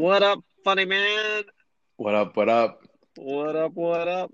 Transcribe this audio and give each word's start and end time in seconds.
What 0.00 0.22
up, 0.22 0.42
funny 0.64 0.86
man? 0.86 1.42
What 1.98 2.14
up? 2.14 2.34
What 2.34 2.48
up? 2.48 2.82
What 3.18 3.54
up? 3.54 3.74
What 3.74 4.08
up? 4.08 4.32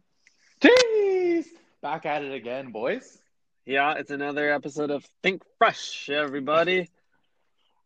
Jeez! 0.60 1.46
Back 1.82 2.06
at 2.06 2.22
it 2.22 2.32
again, 2.32 2.70
boys. 2.70 3.18
Yeah, 3.64 3.94
it's 3.94 4.12
another 4.12 4.48
episode 4.52 4.92
of 4.92 5.04
Think 5.24 5.42
Fresh, 5.58 6.08
everybody. 6.08 6.88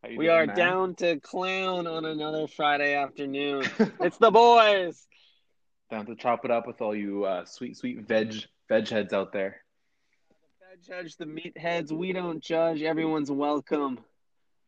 We 0.04 0.26
doing, 0.26 0.28
are 0.28 0.46
man? 0.46 0.56
down 0.56 0.94
to 0.96 1.20
clown 1.20 1.86
on 1.86 2.04
another 2.04 2.46
Friday 2.48 2.96
afternoon. 2.96 3.64
It's 4.02 4.18
the 4.18 4.30
boys. 4.30 5.06
down 5.90 6.04
to 6.04 6.14
chop 6.16 6.44
it 6.44 6.50
up 6.50 6.66
with 6.66 6.82
all 6.82 6.94
you 6.94 7.24
uh, 7.24 7.46
sweet, 7.46 7.78
sweet 7.78 8.06
veg 8.06 8.44
veg 8.68 8.88
heads 8.90 9.14
out 9.14 9.32
there. 9.32 9.62
Fed 10.60 10.84
judge 10.86 11.16
the 11.16 11.24
meatheads. 11.24 11.92
We 11.92 12.12
don't 12.12 12.42
judge. 12.42 12.82
Everyone's 12.82 13.30
welcome. 13.30 14.00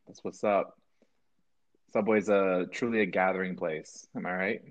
That's 0.07 0.25
what's 0.25 0.43
up. 0.43 0.79
Subway's 1.93 2.29
a 2.29 2.67
truly 2.71 3.01
a 3.01 3.07
gathering 3.07 3.57
place. 3.57 4.07
Am 4.17 4.27
I 4.27 4.33
right? 4.33 4.63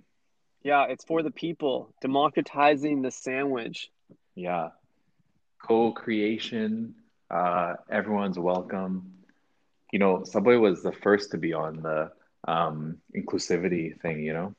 Yeah, 0.63 0.85
it's 0.85 1.05
for 1.05 1.23
the 1.23 1.31
people. 1.31 1.93
Democratizing 2.01 3.01
the 3.01 3.11
sandwich. 3.11 3.89
Yeah. 4.35 4.69
Co-creation. 5.61 6.95
Uh, 7.29 7.75
everyone's 7.89 8.39
welcome. 8.39 9.13
You 9.91 9.99
know, 9.99 10.23
Subway 10.23 10.55
was 10.55 10.83
the 10.83 10.91
first 10.91 11.31
to 11.31 11.37
be 11.37 11.53
on 11.53 11.81
the 11.81 12.11
um, 12.47 12.97
inclusivity 13.15 13.99
thing. 14.01 14.21
You 14.23 14.33
know. 14.33 14.55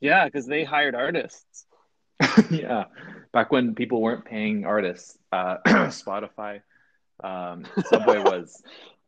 Yeah, 0.00 0.24
because 0.24 0.46
they 0.46 0.64
hired 0.64 0.94
artists. 0.94 1.66
yeah, 2.50 2.84
back 3.32 3.50
when 3.50 3.74
people 3.74 4.00
weren't 4.00 4.24
paying 4.24 4.64
artists, 4.64 5.18
uh, 5.32 5.56
Spotify, 5.66 6.62
um, 7.22 7.66
Subway 7.86 8.18
was 8.22 8.62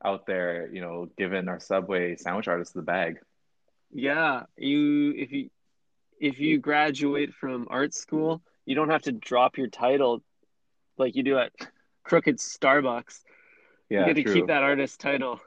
out 0.04 0.26
there, 0.26 0.68
you 0.72 0.80
know, 0.80 1.08
giving 1.16 1.48
our 1.48 1.58
Subway 1.58 2.16
sandwich 2.16 2.46
artists 2.46 2.74
the 2.74 2.82
bag. 2.82 3.18
Yeah, 3.92 4.42
you 4.56 5.14
if 5.16 5.32
you 5.32 5.50
if 6.20 6.38
you 6.40 6.58
graduate 6.58 7.32
from 7.34 7.66
art 7.70 7.94
school, 7.94 8.42
you 8.66 8.74
don't 8.74 8.90
have 8.90 9.02
to 9.02 9.12
drop 9.12 9.56
your 9.56 9.68
title 9.68 10.22
like 10.98 11.16
you 11.16 11.22
do 11.22 11.38
at 11.38 11.52
Crooked 12.02 12.38
Starbucks. 12.38 13.20
Yeah, 13.88 14.00
you 14.00 14.06
get 14.06 14.14
to 14.16 14.22
true. 14.24 14.34
keep 14.34 14.46
that 14.48 14.62
artist 14.62 15.00
title. 15.00 15.40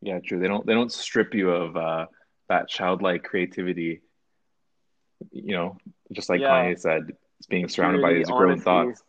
Yeah, 0.00 0.20
true. 0.20 0.38
They 0.38 0.48
don't 0.48 0.66
they 0.66 0.74
don't 0.74 0.92
strip 0.92 1.34
you 1.34 1.50
of 1.50 1.76
uh, 1.76 2.06
that 2.48 2.68
childlike 2.68 3.24
creativity. 3.24 4.02
You 5.32 5.54
know, 5.54 5.76
just 6.12 6.28
like 6.28 6.40
Yeah. 6.40 6.50
Kanye 6.50 6.78
said, 6.78 7.02
it's 7.38 7.46
being 7.48 7.68
surrounded 7.68 8.02
by 8.02 8.12
these 8.12 8.30
grown 8.30 8.60
thoughts. 8.60 9.02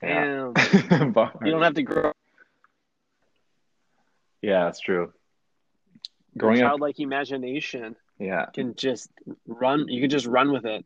Damn. 0.00 0.54
Yeah. 0.72 1.04
Bar. 1.06 1.32
You 1.44 1.50
don't 1.50 1.62
have 1.62 1.74
to 1.74 1.82
grow 1.82 2.12
Yeah, 4.42 4.64
that's 4.64 4.80
true. 4.80 5.12
your 6.34 6.38
Growing 6.38 6.62
up, 6.62 6.70
childlike 6.70 7.00
imagination. 7.00 7.96
yeah, 8.18 8.46
can 8.46 8.74
just 8.74 9.10
run. 9.46 9.88
You 9.88 10.00
can 10.00 10.10
just 10.10 10.26
run 10.26 10.52
with 10.52 10.64
it. 10.66 10.84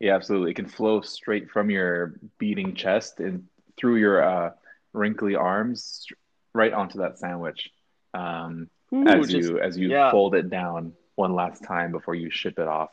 Yeah, 0.00 0.14
absolutely. 0.16 0.50
It 0.50 0.54
can 0.54 0.66
flow 0.68 1.00
straight 1.00 1.50
from 1.50 1.70
your 1.70 2.14
beating 2.38 2.74
chest 2.74 3.20
and 3.20 3.44
through 3.76 3.96
your 3.96 4.22
uh, 4.22 4.50
wrinkly 4.92 5.34
arms 5.36 6.06
right 6.54 6.72
onto 6.72 6.98
that 6.98 7.18
sandwich 7.18 7.70
um, 8.14 8.68
Ooh, 8.92 9.06
as 9.06 9.28
just- 9.28 9.48
you 9.48 9.58
as 9.60 9.78
you 9.78 9.88
yeah. 9.90 10.10
fold 10.10 10.34
it 10.34 10.50
down 10.50 10.92
one 11.14 11.34
last 11.34 11.62
time 11.64 11.92
before 11.92 12.14
you 12.14 12.30
ship 12.30 12.58
it 12.58 12.68
off. 12.68 12.90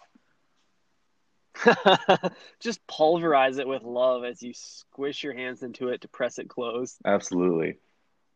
just 2.60 2.86
pulverize 2.88 3.58
it 3.58 3.68
with 3.68 3.84
love 3.84 4.24
as 4.24 4.42
you 4.42 4.54
squish 4.54 5.24
your 5.24 5.34
hands 5.34 5.64
into 5.64 5.90
it 5.90 6.02
to 6.02 6.08
press 6.08 6.40
it 6.40 6.48
closed. 6.48 6.98
Absolutely. 7.06 7.78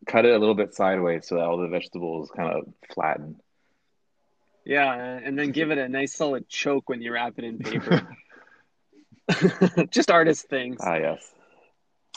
Cut 0.05 0.25
it 0.25 0.33
a 0.33 0.39
little 0.39 0.55
bit 0.55 0.73
sideways 0.73 1.27
so 1.27 1.35
that 1.35 1.45
all 1.45 1.57
the 1.57 1.67
vegetables 1.67 2.31
kind 2.35 2.53
of 2.53 2.73
flatten. 2.93 3.39
Yeah, 4.65 4.93
and 4.93 5.37
then 5.37 5.51
give 5.51 5.71
it 5.71 5.77
a 5.77 5.89
nice 5.89 6.15
solid 6.15 6.47
choke 6.47 6.87
when 6.87 7.01
you 7.01 7.11
wrap 7.13 7.33
it 7.37 7.43
in 7.43 7.59
paper. 7.59 8.07
just 9.89 10.11
artist 10.11 10.47
things. 10.49 10.79
Ah, 10.81 10.95
yes. 10.95 11.31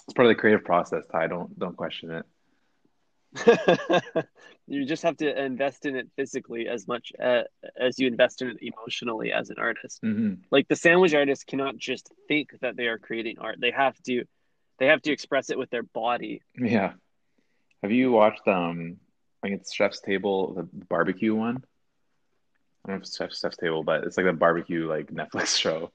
It's 0.04 0.14
part 0.14 0.26
of 0.26 0.30
the 0.30 0.40
creative 0.40 0.64
process, 0.64 1.02
Ty. 1.10 1.28
Don't 1.28 1.58
don't 1.58 1.76
question 1.76 2.10
it. 2.12 2.24
you 4.66 4.86
just 4.86 5.02
have 5.02 5.16
to 5.18 5.44
invest 5.44 5.84
in 5.84 5.96
it 5.96 6.08
physically 6.16 6.68
as 6.68 6.86
much 6.88 7.12
uh, 7.22 7.42
as 7.78 7.98
you 7.98 8.06
invest 8.06 8.40
in 8.40 8.48
it 8.48 8.58
emotionally 8.60 9.32
as 9.32 9.50
an 9.50 9.56
artist. 9.58 9.98
hmm 10.02 10.34
Like 10.50 10.68
the 10.68 10.76
sandwich 10.76 11.14
artist 11.14 11.46
cannot 11.46 11.76
just 11.76 12.10
think 12.28 12.50
that 12.60 12.76
they 12.76 12.86
are 12.86 12.98
creating 12.98 13.38
art. 13.38 13.56
They 13.60 13.72
have 13.72 14.00
to 14.04 14.24
they 14.78 14.86
have 14.86 15.02
to 15.02 15.12
express 15.12 15.50
it 15.50 15.58
with 15.58 15.70
their 15.70 15.82
body. 15.82 16.42
Yeah. 16.56 16.92
Have 17.82 17.92
you 17.92 18.12
watched 18.12 18.46
um 18.48 18.96
I 19.42 19.48
think 19.48 19.60
it's 19.60 19.72
Chef's 19.72 20.00
Table, 20.00 20.54
the 20.54 20.68
barbecue 20.88 21.34
one? 21.34 21.56
I 22.84 22.88
don't 22.88 22.94
know 22.94 22.94
if 22.96 23.02
it's 23.02 23.16
Chef's, 23.16 23.40
Chef's 23.40 23.56
Table, 23.56 23.82
but 23.82 24.04
it's 24.04 24.16
like 24.16 24.26
a 24.26 24.32
barbecue 24.32 24.88
like 24.88 25.12
Netflix 25.12 25.56
show. 25.58 25.90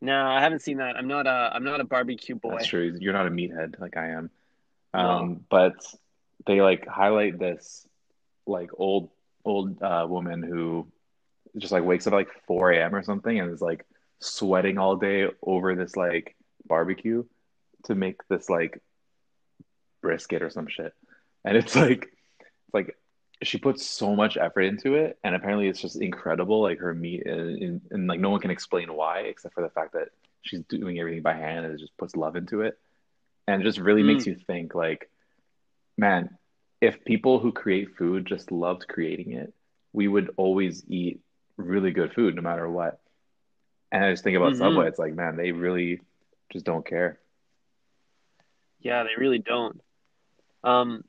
No, 0.00 0.26
I 0.26 0.40
haven't 0.40 0.60
seen 0.60 0.78
that. 0.78 0.96
I'm 0.96 1.08
not 1.08 1.26
a 1.26 1.50
I'm 1.52 1.64
not 1.64 1.80
a 1.80 1.84
barbecue 1.84 2.34
boy. 2.34 2.52
That's 2.52 2.66
true. 2.66 2.96
You're 2.98 3.12
not 3.12 3.26
a 3.26 3.30
meathead 3.30 3.78
like 3.80 3.96
I 3.96 4.10
am. 4.10 4.30
No. 4.94 5.00
Um, 5.00 5.44
but 5.50 5.74
they 6.46 6.62
like 6.62 6.86
highlight 6.86 7.38
this 7.38 7.86
like 8.46 8.70
old 8.76 9.10
old 9.44 9.82
uh 9.82 10.06
woman 10.08 10.42
who 10.42 10.86
just 11.56 11.72
like 11.72 11.84
wakes 11.84 12.06
up 12.06 12.12
at 12.12 12.16
like 12.16 12.32
4 12.46 12.72
a.m. 12.72 12.94
or 12.94 13.02
something 13.02 13.38
and 13.38 13.52
is 13.52 13.60
like 13.60 13.84
sweating 14.20 14.78
all 14.78 14.96
day 14.96 15.28
over 15.42 15.74
this 15.74 15.96
like 15.96 16.36
barbecue 16.66 17.24
to 17.84 17.94
make 17.94 18.26
this 18.28 18.48
like 18.48 18.80
brisket 20.00 20.42
or 20.42 20.50
some 20.50 20.66
shit. 20.68 20.92
And 21.44 21.56
it's 21.56 21.74
like 21.84 22.04
it's 22.04 22.74
like 22.74 22.96
she 23.42 23.58
puts 23.58 23.86
so 23.86 24.14
much 24.14 24.36
effort 24.36 24.62
into 24.62 24.94
it 24.96 25.18
and 25.24 25.34
apparently 25.34 25.66
it's 25.66 25.80
just 25.80 26.00
incredible 26.00 26.60
like 26.60 26.78
her 26.78 26.94
meat 26.94 27.26
and, 27.26 27.62
and, 27.62 27.80
and 27.90 28.06
like 28.06 28.20
no 28.20 28.28
one 28.30 28.40
can 28.40 28.50
explain 28.50 28.92
why 28.92 29.20
except 29.20 29.54
for 29.54 29.62
the 29.62 29.70
fact 29.70 29.94
that 29.94 30.08
she's 30.42 30.60
doing 30.68 30.98
everything 30.98 31.22
by 31.22 31.32
hand 31.32 31.64
and 31.64 31.74
it 31.74 31.80
just 31.80 31.96
puts 31.96 32.14
love 32.16 32.36
into 32.36 32.60
it 32.60 32.78
and 33.48 33.62
it 33.62 33.64
just 33.64 33.78
really 33.78 34.02
makes 34.02 34.26
you 34.26 34.34
think 34.46 34.74
like 34.74 35.08
man 35.96 36.36
if 36.82 37.02
people 37.04 37.38
who 37.38 37.50
create 37.50 37.96
food 37.96 38.26
just 38.26 38.52
loved 38.52 38.86
creating 38.86 39.32
it 39.32 39.54
we 39.94 40.06
would 40.06 40.30
always 40.36 40.84
eat 40.88 41.20
really 41.56 41.92
good 41.92 42.12
food 42.12 42.34
no 42.36 42.42
matter 42.42 42.68
what 42.68 43.00
and 43.90 44.04
i 44.04 44.10
just 44.10 44.22
think 44.22 44.36
about 44.36 44.52
Mhm. 44.52 44.58
subway 44.58 44.86
it's 44.86 44.98
like 44.98 45.14
man 45.14 45.36
they 45.36 45.52
really 45.52 46.00
just 46.52 46.66
don't 46.66 46.84
care 46.86 47.18
Yeah, 48.80 49.02
they 49.04 49.16
really 49.16 49.38
don't. 49.38 49.80
Um, 50.64 51.04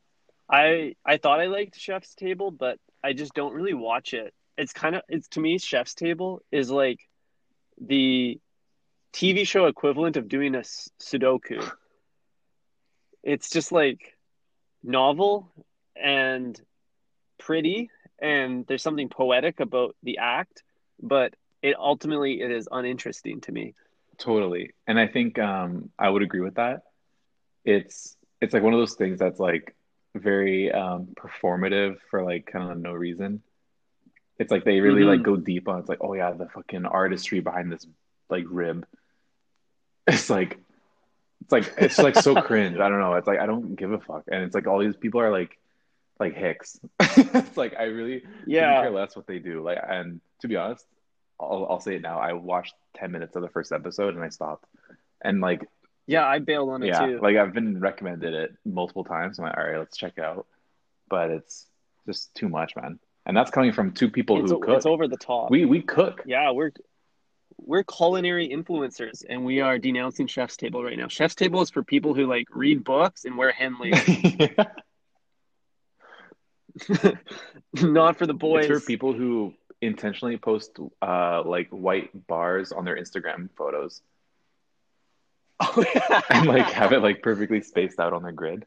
I 0.49 0.95
I 1.05 1.17
thought 1.17 1.39
I 1.39 1.47
liked 1.47 1.79
Chef's 1.79 2.15
Table, 2.15 2.51
but 2.51 2.77
I 3.03 3.13
just 3.13 3.33
don't 3.33 3.53
really 3.53 3.73
watch 3.73 4.13
it. 4.13 4.33
It's 4.57 4.73
kind 4.73 4.95
of 4.95 5.01
it's 5.07 5.27
to 5.29 5.39
me 5.39 5.57
Chef's 5.57 5.93
Table 5.93 6.41
is 6.51 6.69
like 6.69 6.99
the 7.79 8.39
TV 9.13 9.47
show 9.47 9.65
equivalent 9.65 10.17
of 10.17 10.27
doing 10.27 10.55
a 10.55 10.59
Sudoku. 10.59 11.69
It's 13.23 13.49
just 13.49 13.71
like 13.71 14.17
novel 14.83 15.51
and 15.95 16.59
pretty, 17.37 17.89
and 18.19 18.65
there's 18.67 18.83
something 18.83 19.09
poetic 19.09 19.59
about 19.59 19.95
the 20.03 20.17
act, 20.19 20.63
but 21.01 21.35
it 21.61 21.75
ultimately 21.77 22.41
it 22.41 22.51
is 22.51 22.67
uninteresting 22.71 23.41
to 23.41 23.51
me. 23.51 23.73
Totally. 24.17 24.71
And 24.87 24.99
I 24.99 25.07
think 25.07 25.39
um 25.39 25.89
I 25.97 26.09
would 26.09 26.23
agree 26.23 26.41
with 26.41 26.55
that. 26.55 26.83
It's 27.63 28.15
it's 28.41 28.53
like 28.53 28.63
one 28.63 28.73
of 28.73 28.79
those 28.79 28.95
things 28.95 29.19
that's 29.19 29.39
like 29.39 29.75
very 30.15 30.71
um 30.71 31.07
performative 31.15 31.97
for 32.09 32.23
like 32.23 32.45
kind 32.47 32.69
of 32.71 32.77
no 32.77 32.91
reason. 32.93 33.41
It's 34.39 34.51
like 34.51 34.63
they 34.65 34.79
really 34.81 35.03
like 35.03 35.19
Mhm. 35.19 35.23
go 35.23 35.35
deep 35.37 35.67
on 35.67 35.79
it's 35.79 35.89
like, 35.89 35.99
oh 36.01 36.13
yeah, 36.13 36.31
the 36.31 36.47
fucking 36.49 36.85
artistry 36.85 37.39
behind 37.39 37.71
this 37.71 37.85
like 38.29 38.45
rib. 38.49 38.85
It's 40.07 40.29
like 40.29 40.57
it's 41.41 41.51
like 41.51 41.73
it's 41.77 41.97
like 41.99 42.15
so 42.15 42.41
cringe. 42.41 42.77
I 42.79 42.89
don't 42.89 42.99
know. 42.99 43.13
It's 43.15 43.27
like 43.27 43.39
I 43.39 43.45
don't 43.45 43.75
give 43.75 43.91
a 43.91 43.99
fuck. 43.99 44.23
And 44.31 44.43
it's 44.43 44.55
like 44.55 44.67
all 44.67 44.79
these 44.79 44.95
people 44.95 45.21
are 45.21 45.31
like 45.31 45.57
like 46.19 46.35
hicks. 46.35 46.79
It's 47.17 47.57
like 47.57 47.75
I 47.79 47.83
really 47.83 48.23
Yeah. 48.45 48.81
care 48.81 48.91
less 48.91 49.15
what 49.15 49.27
they 49.27 49.39
do. 49.39 49.61
Like, 49.63 49.77
and 49.87 50.21
to 50.41 50.47
be 50.47 50.55
honest, 50.55 50.85
I'll 51.39 51.67
I'll 51.69 51.79
say 51.79 51.95
it 51.95 52.01
now. 52.01 52.19
I 52.19 52.33
watched 52.33 52.73
ten 52.95 53.11
minutes 53.11 53.35
of 53.35 53.41
the 53.43 53.49
first 53.49 53.71
episode 53.71 54.15
and 54.15 54.23
I 54.23 54.29
stopped. 54.29 54.65
And 55.23 55.39
like, 55.41 55.67
Yeah, 56.07 56.25
I 56.25 56.39
bailed 56.39 56.69
on 56.69 56.83
it 56.83 56.87
yeah, 56.87 57.05
too. 57.05 57.19
like 57.21 57.37
I've 57.37 57.53
been 57.53 57.79
recommended 57.79 58.33
it 58.33 58.55
multiple 58.65 59.03
times. 59.03 59.39
I'm 59.39 59.45
like, 59.45 59.57
all 59.57 59.63
right, 59.63 59.77
let's 59.77 59.97
check 59.97 60.13
it 60.17 60.23
out. 60.23 60.47
But 61.09 61.29
it's 61.29 61.67
just 62.05 62.33
too 62.35 62.49
much, 62.49 62.75
man. 62.75 62.99
And 63.25 63.37
that's 63.37 63.51
coming 63.51 63.71
from 63.71 63.91
two 63.91 64.09
people 64.09 64.41
it's, 64.41 64.51
who 64.51 64.59
cook. 64.59 64.75
it's 64.75 64.85
over 64.85 65.07
the 65.07 65.17
top. 65.17 65.51
We 65.51 65.65
we 65.65 65.81
cook. 65.81 66.23
yeah, 66.25 66.51
we're 66.51 66.71
we're 67.57 67.83
culinary 67.83 68.49
influencers, 68.49 69.23
and 69.27 69.45
we 69.45 69.61
are 69.61 69.77
denouncing 69.77 70.27
Chef's 70.27 70.57
Table 70.57 70.83
right 70.83 70.97
now. 70.97 71.07
Chef's 71.07 71.35
Table 71.35 71.61
is 71.61 71.69
for 71.69 71.83
people 71.83 72.13
who 72.13 72.25
like 72.25 72.47
read 72.51 72.83
books 72.83 73.25
and 73.25 73.37
wear 73.37 73.51
Henley, 73.51 73.91
not 77.73 78.17
for 78.17 78.25
the 78.25 78.33
boys. 78.33 78.65
It's 78.65 78.81
for 78.81 78.85
people 78.85 79.13
who 79.13 79.53
intentionally 79.81 80.37
post 80.37 80.77
uh 81.01 81.41
like 81.43 81.69
white 81.69 82.27
bars 82.27 82.71
on 82.71 82.85
their 82.85 82.95
Instagram 82.95 83.49
photos 83.55 84.01
Oh, 85.61 85.85
yeah. 85.95 86.21
and 86.29 86.47
like 86.47 86.71
have 86.71 86.91
it 86.93 86.99
like 87.01 87.21
perfectly 87.21 87.61
spaced 87.61 87.99
out 87.99 88.13
on 88.13 88.23
their 88.23 88.31
grid. 88.31 88.65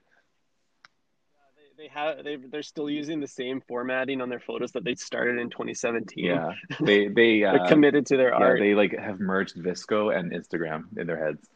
they, 1.76 1.85
They 1.85 1.88
have 1.88 2.25
they 2.25 2.37
they're 2.37 2.62
still 2.62 2.88
using 2.88 3.20
the 3.20 3.26
same 3.29 3.61
formatting 3.69 4.20
on 4.20 4.29
their 4.29 4.41
photos 4.41 4.73
that 4.73 4.85
they 4.85 4.94
started 4.94 5.38
in 5.38 5.50
2017. 5.50 6.25
Yeah, 6.25 6.52
they 6.81 7.08
they 7.08 7.41
They're 7.41 7.62
uh, 7.62 7.69
committed 7.69 8.06
to 8.06 8.17
their 8.17 8.32
yeah 8.38 8.46
art. 8.46 8.61
they 8.61 8.75
like 8.75 8.96
have 8.96 9.20
merged 9.20 9.56
VSCO 9.56 10.17
and 10.17 10.32
Instagram 10.32 10.96
in 10.96 11.06
their 11.06 11.23
heads. 11.25 11.46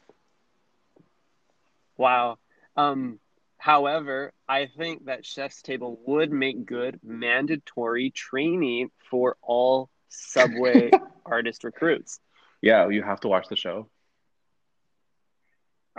Wow. 1.97 2.39
Um, 2.77 3.19
however, 3.59 4.33
I 4.49 4.67
think 4.67 5.07
that 5.07 5.27
Chef's 5.27 5.63
Table 5.63 6.01
would 6.07 6.31
make 6.33 6.65
good 6.65 7.01
mandatory 7.03 8.11
training 8.11 8.91
for 9.11 9.37
all 9.43 9.91
Subway 10.09 10.91
artist 11.27 11.65
recruits. 11.65 12.21
Yeah, 12.63 12.89
you 12.89 13.03
have 13.03 13.21
to 13.21 13.29
watch 13.29 13.49
the 13.49 13.57
show. 13.57 13.89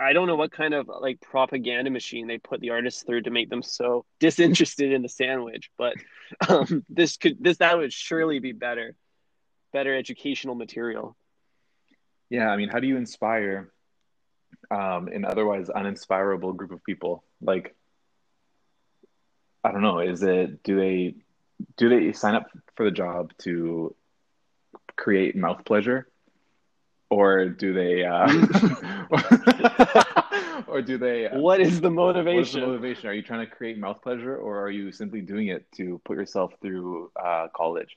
I 0.00 0.14
don't 0.14 0.26
know 0.26 0.36
what 0.36 0.50
kind 0.50 0.72
of 0.72 0.88
like 0.88 1.20
propaganda 1.20 1.90
machine 1.90 2.26
they 2.26 2.38
put 2.38 2.60
the 2.60 2.70
artists 2.70 3.02
through 3.02 3.22
to 3.22 3.30
make 3.30 3.50
them 3.50 3.62
so 3.62 4.06
disinterested 4.18 4.92
in 4.92 5.02
the 5.02 5.08
sandwich, 5.08 5.70
but 5.76 5.94
um, 6.48 6.84
this 6.88 7.16
could 7.18 7.42
this 7.42 7.58
that 7.58 7.76
would 7.76 7.92
surely 7.92 8.38
be 8.38 8.52
better, 8.52 8.96
better 9.72 9.94
educational 9.94 10.54
material. 10.54 11.16
Yeah, 12.30 12.48
I 12.48 12.56
mean, 12.56 12.68
how 12.68 12.80
do 12.80 12.86
you 12.86 12.96
inspire 12.96 13.72
um, 14.70 15.08
an 15.08 15.24
otherwise 15.24 15.68
uninspirable 15.68 16.56
group 16.56 16.70
of 16.70 16.82
people? 16.84 17.24
Like, 17.42 17.74
I 19.62 19.72
don't 19.72 19.82
know. 19.82 19.98
Is 19.98 20.22
it 20.22 20.62
do 20.62 20.76
they 20.78 21.16
do 21.76 21.88
they 21.90 22.12
sign 22.12 22.34
up 22.34 22.50
for 22.74 22.84
the 22.84 22.90
job 22.90 23.32
to 23.40 23.94
create 24.96 25.36
mouth 25.36 25.64
pleasure, 25.64 26.08
or 27.10 27.48
do 27.48 27.72
they, 27.72 28.04
uh, 28.04 28.28
or 30.66 30.80
do 30.80 30.96
they? 30.98 31.26
Uh, 31.26 31.38
What 31.38 31.60
is 31.60 31.80
the 31.80 31.90
motivation 31.90 32.36
what 32.36 32.46
is 32.46 32.52
the 32.52 32.60
motivation? 32.60 33.08
Are 33.08 33.12
you 33.12 33.22
trying 33.22 33.46
to 33.46 33.52
create 33.52 33.78
mouth 33.78 34.00
pleasure, 34.02 34.36
or 34.36 34.60
are 34.60 34.70
you 34.70 34.92
simply 34.92 35.20
doing 35.20 35.48
it 35.48 35.70
to 35.72 36.00
put 36.04 36.16
yourself 36.16 36.52
through 36.62 37.10
uh, 37.22 37.48
college? 37.54 37.96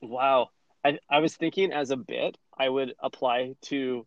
Wow. 0.00 0.48
I, 0.84 0.98
I 1.10 1.20
was 1.20 1.34
thinking 1.36 1.72
as 1.72 1.90
a 1.90 1.96
bit, 1.96 2.36
I 2.58 2.68
would 2.68 2.94
apply 2.98 3.54
to 3.62 4.06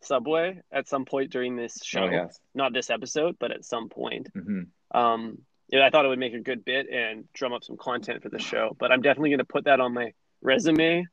Subway 0.00 0.60
at 0.70 0.88
some 0.88 1.04
point 1.04 1.30
during 1.30 1.56
this 1.56 1.80
show. 1.82 2.02
Oh 2.04 2.10
yes. 2.10 2.38
Not 2.54 2.72
this 2.72 2.90
episode, 2.90 3.36
but 3.38 3.50
at 3.50 3.64
some 3.64 3.88
point. 3.88 4.28
hmm 4.34 4.62
Um, 4.92 5.38
yeah, 5.70 5.84
I 5.86 5.90
thought 5.90 6.04
it 6.04 6.08
would 6.08 6.18
make 6.18 6.34
a 6.34 6.40
good 6.40 6.64
bit 6.64 6.88
and 6.88 7.30
drum 7.34 7.52
up 7.52 7.62
some 7.64 7.76
content 7.76 8.22
for 8.22 8.30
the 8.30 8.38
show. 8.38 8.74
But 8.78 8.90
I'm 8.90 9.02
definitely 9.02 9.30
going 9.30 9.38
to 9.38 9.44
put 9.44 9.64
that 9.64 9.80
on 9.80 9.92
my 9.92 10.12
resume 10.40 11.06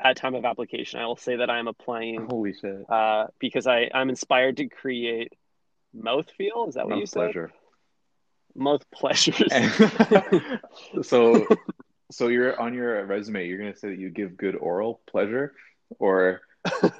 at 0.00 0.16
time 0.16 0.34
of 0.34 0.44
application. 0.44 1.00
I 1.00 1.06
will 1.06 1.16
say 1.16 1.36
that 1.36 1.50
I'm 1.50 1.68
applying 1.68 2.26
Holy 2.28 2.52
shit. 2.52 2.88
uh, 2.90 3.26
because 3.38 3.66
I, 3.66 3.90
I'm 3.92 4.08
inspired 4.08 4.56
to 4.58 4.68
create 4.68 5.32
mouth 5.92 6.30
feel. 6.36 6.66
Is 6.68 6.74
that 6.74 6.88
what 6.88 6.98
you 6.98 7.06
said? 7.06 7.20
Mouth 7.20 7.32
pleasure. 7.32 7.52
Mouth 8.54 8.84
pleasures. 8.92 9.52
so 11.02 11.46
so 12.10 12.28
you're 12.28 12.58
on 12.60 12.74
your 12.74 13.04
resume 13.04 13.46
you're 13.46 13.58
going 13.58 13.72
to 13.72 13.78
say 13.78 13.88
that 13.90 13.98
you 13.98 14.10
give 14.10 14.36
good 14.36 14.56
oral 14.56 15.00
pleasure 15.06 15.52
or 15.98 16.40
dude 16.78 16.92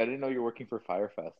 i 0.00 0.04
didn't 0.04 0.20
know 0.20 0.28
you 0.28 0.38
were 0.38 0.44
working 0.44 0.66
for 0.66 0.80
Fyre 0.80 1.10
Fest 1.14 1.36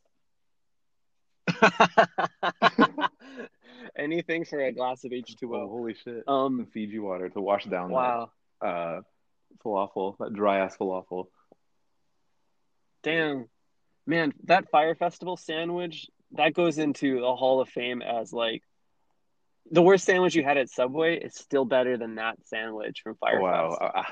Anything 3.97 4.45
for 4.45 4.59
a 4.59 4.71
glass 4.71 5.03
of 5.05 5.11
oh 5.11 5.15
H2O. 5.15 5.69
holy 5.69 5.95
shit 5.95 6.23
Um, 6.27 6.67
fiji 6.73 6.99
water 6.99 7.29
to 7.29 7.41
wash 7.41 7.65
down 7.65 7.91
wow. 7.91 8.31
that 8.61 8.67
uh 8.67 9.01
falafel 9.63 10.17
that 10.19 10.33
dry 10.33 10.59
ass 10.59 10.77
falafel 10.77 11.27
Damn. 13.03 13.47
Man, 14.07 14.33
that 14.45 14.69
Fyre 14.71 14.95
Festival 14.95 15.37
sandwich, 15.37 16.07
that 16.31 16.53
goes 16.53 16.77
into 16.79 17.21
the 17.21 17.35
Hall 17.35 17.61
of 17.61 17.69
Fame 17.69 18.01
as 18.01 18.33
like 18.33 18.63
the 19.71 19.81
worst 19.81 20.05
sandwich 20.05 20.35
you 20.35 20.43
had 20.43 20.57
at 20.57 20.69
Subway 20.69 21.17
is 21.19 21.35
still 21.35 21.65
better 21.65 21.97
than 21.97 22.15
that 22.15 22.37
sandwich 22.45 23.01
from 23.03 23.15
Fyre 23.15 23.39
wow. 23.41 23.69
Uh, 23.69 24.03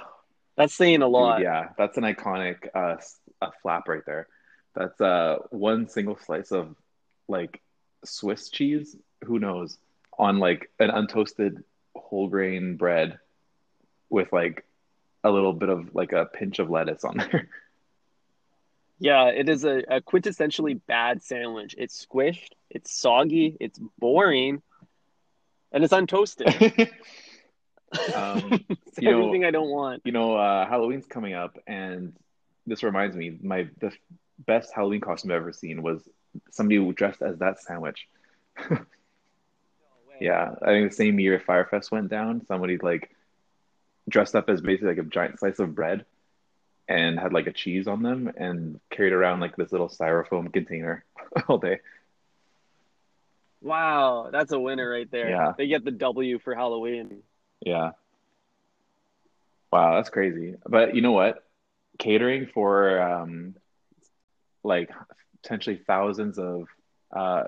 That's 0.58 0.74
saying 0.76 1.02
a 1.02 1.08
lot. 1.08 1.42
yeah 1.42 1.70
that's 1.78 1.98
an 1.98 2.04
iconic 2.04 2.68
uh 2.76 2.98
a 3.42 3.52
flap 3.62 3.88
right 3.88 4.04
there 4.06 4.28
that's 4.76 5.00
uh 5.02 5.38
one 5.50 5.90
single 5.90 6.18
slice 6.18 6.52
of 6.52 6.76
like 7.28 7.60
swiss 8.06 8.50
cheese 8.50 8.96
who 9.24 9.40
knows 9.40 9.78
on 10.18 10.38
like 10.40 10.70
an 10.80 10.90
untoasted 10.90 11.64
whole 11.96 12.28
grain 12.28 12.76
bread 12.78 13.18
with 14.10 14.32
like 14.32 14.64
a 15.24 15.32
little 15.32 15.54
bit 15.54 15.70
of 15.70 15.94
like 15.96 16.12
a 16.12 16.26
pinch 16.26 16.60
of 16.60 16.70
lettuce 16.70 17.04
on 17.04 17.18
there 17.18 17.48
Yeah, 19.00 19.26
it 19.30 19.50
is 19.50 19.66
a, 19.66 19.84
a 19.90 20.02
quintessentially 20.02 20.80
bad 20.88 21.24
sandwich. 21.24 21.76
It's 21.78 22.06
squished, 22.06 22.52
it's 22.70 22.92
soggy, 22.98 23.58
it's 23.60 23.80
boring, 24.00 24.62
and 25.72 25.84
it's 25.84 25.94
untoasted. 25.94 26.90
um 28.16 28.60
it's 28.88 28.98
you 29.00 29.12
know- 29.12 29.20
everything 29.20 29.46
I 29.46 29.52
don't 29.52 29.70
want. 29.70 30.02
you 30.06 30.12
know 30.12 30.36
uh 30.36 30.66
halloween's 30.68 31.06
coming 31.06 31.34
up 31.34 31.58
and 31.68 32.14
this 32.66 32.82
reminds 32.82 33.16
me 33.16 33.38
my 33.42 33.68
the 33.80 33.92
best 34.48 34.74
halloween 34.74 35.00
costume 35.02 35.30
i've 35.32 35.38
ever 35.38 35.54
seen 35.54 35.84
was 35.84 36.02
somebody 36.52 36.80
dressed 36.94 37.22
as 37.22 37.38
that 37.40 37.62
sandwich 37.62 38.08
Yeah, 40.20 40.56
I 40.62 40.68
think 40.68 40.90
the 40.90 40.96
same 40.96 41.20
year 41.20 41.40
Fyre 41.40 41.66
Fest 41.66 41.92
went 41.92 42.10
down, 42.10 42.46
somebody 42.46 42.78
like 42.78 43.10
dressed 44.10 44.36
up 44.36 44.50
as 44.50 44.62
basically 44.62 44.90
like 44.90 44.98
a 44.98 45.10
giant 45.10 45.40
slice 45.40 45.60
of 45.60 45.76
bread 45.76 46.06
and 46.88 47.20
had 47.20 47.34
like 47.34 47.48
a 47.48 47.54
cheese 47.54 47.88
on 47.88 48.04
them 48.04 48.32
and 48.36 48.80
carried 48.90 49.14
around 49.14 49.40
like 49.40 49.56
this 49.56 49.72
little 49.72 49.88
styrofoam 49.88 50.52
container 50.52 51.06
all 51.48 51.58
day. 51.58 51.80
Wow, 53.62 54.30
that's 54.32 54.52
a 54.52 54.60
winner 54.60 54.90
right 54.90 55.10
there. 55.10 55.30
Yeah. 55.30 55.54
They 55.58 55.68
get 55.68 55.86
the 55.86 55.92
W 55.92 56.40
for 56.40 56.54
Halloween. 56.54 57.24
Yeah. 57.62 57.92
Wow, 59.72 59.96
that's 59.96 60.10
crazy. 60.10 60.56
But 60.68 60.96
you 60.96 61.02
know 61.02 61.14
what? 61.14 61.44
Catering 61.98 62.48
for 62.54 63.02
um 63.02 63.56
like 64.64 64.90
potentially 65.42 65.78
thousands 65.88 66.38
of 66.38 66.68
uh 67.16 67.46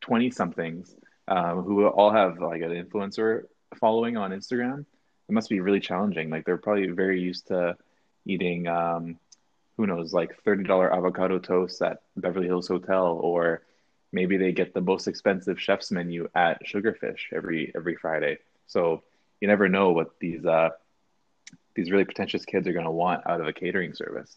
20 0.00 0.30
somethings 0.30 0.94
um, 1.28 1.62
who 1.62 1.86
all 1.86 2.12
have 2.12 2.38
like 2.38 2.62
an 2.62 2.70
influencer 2.70 3.42
following 3.80 4.16
on 4.16 4.30
Instagram. 4.30 4.84
It 5.28 5.32
must 5.32 5.48
be 5.48 5.60
really 5.60 5.80
challenging. 5.80 6.30
Like 6.30 6.44
they're 6.44 6.56
probably 6.56 6.88
very 6.88 7.20
used 7.20 7.48
to 7.48 7.76
eating 8.24 8.66
um 8.66 9.18
who 9.76 9.86
knows, 9.86 10.14
like 10.14 10.42
$30 10.42 10.90
avocado 10.90 11.38
toast 11.38 11.82
at 11.82 12.00
Beverly 12.16 12.46
Hills 12.46 12.68
Hotel 12.68 13.20
or 13.22 13.62
maybe 14.10 14.38
they 14.38 14.52
get 14.52 14.72
the 14.72 14.80
most 14.80 15.06
expensive 15.06 15.60
chef's 15.60 15.90
menu 15.90 16.28
at 16.34 16.64
Sugarfish 16.64 17.32
every 17.32 17.72
every 17.76 17.96
Friday. 17.96 18.38
So 18.66 19.02
you 19.40 19.48
never 19.48 19.68
know 19.68 19.92
what 19.92 20.18
these 20.18 20.44
uh 20.46 20.70
these 21.74 21.90
really 21.90 22.04
pretentious 22.04 22.44
kids 22.44 22.66
are 22.66 22.72
going 22.72 22.86
to 22.86 22.90
want 22.90 23.26
out 23.26 23.40
of 23.40 23.46
a 23.46 23.52
catering 23.52 23.92
service. 23.94 24.36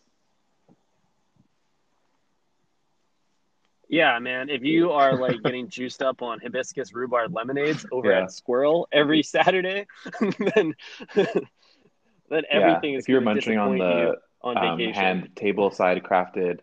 Yeah, 3.89 4.19
man. 4.19 4.49
If 4.49 4.63
you 4.63 4.91
are 4.91 5.15
like 5.15 5.41
getting 5.43 5.67
juiced 5.67 6.03
up 6.03 6.21
on 6.21 6.39
hibiscus 6.39 6.93
rhubarb 6.93 7.35
lemonades 7.35 7.85
over 7.91 8.11
Yeah. 8.11 8.23
at 8.23 8.29
Sqirl 8.29 8.85
every 8.91 9.23
Saturday, 9.23 9.87
then 10.55 10.75
then 11.15 12.43
everything 12.49 12.91
yeah, 12.91 12.97
is 12.99 13.03
if 13.05 13.09
you're 13.09 13.21
munching 13.21 13.57
on 13.57 13.79
the 13.79 14.17
on 14.41 14.57
um, 14.57 14.79
hand 14.79 15.35
table 15.35 15.71
side 15.71 16.03
crafted 16.03 16.59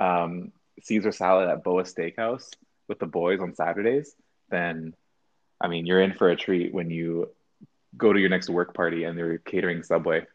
um, 0.00 0.50
Caesar 0.82 1.12
salad 1.12 1.48
at 1.48 1.62
Boa 1.62 1.82
Steakhouse 1.84 2.48
with 2.88 2.98
the 2.98 3.06
boys 3.06 3.40
on 3.40 3.54
Saturdays, 3.54 4.16
then 4.48 4.94
I 5.60 5.68
mean 5.68 5.84
you're 5.84 6.00
in 6.00 6.14
for 6.14 6.30
a 6.30 6.36
treat 6.36 6.72
when 6.72 6.88
you 6.90 7.28
go 7.98 8.10
to 8.14 8.18
your 8.18 8.30
next 8.30 8.48
work 8.48 8.72
party 8.72 9.04
and 9.04 9.16
they're 9.18 9.36
catering 9.36 9.82
Subway. 9.82 10.26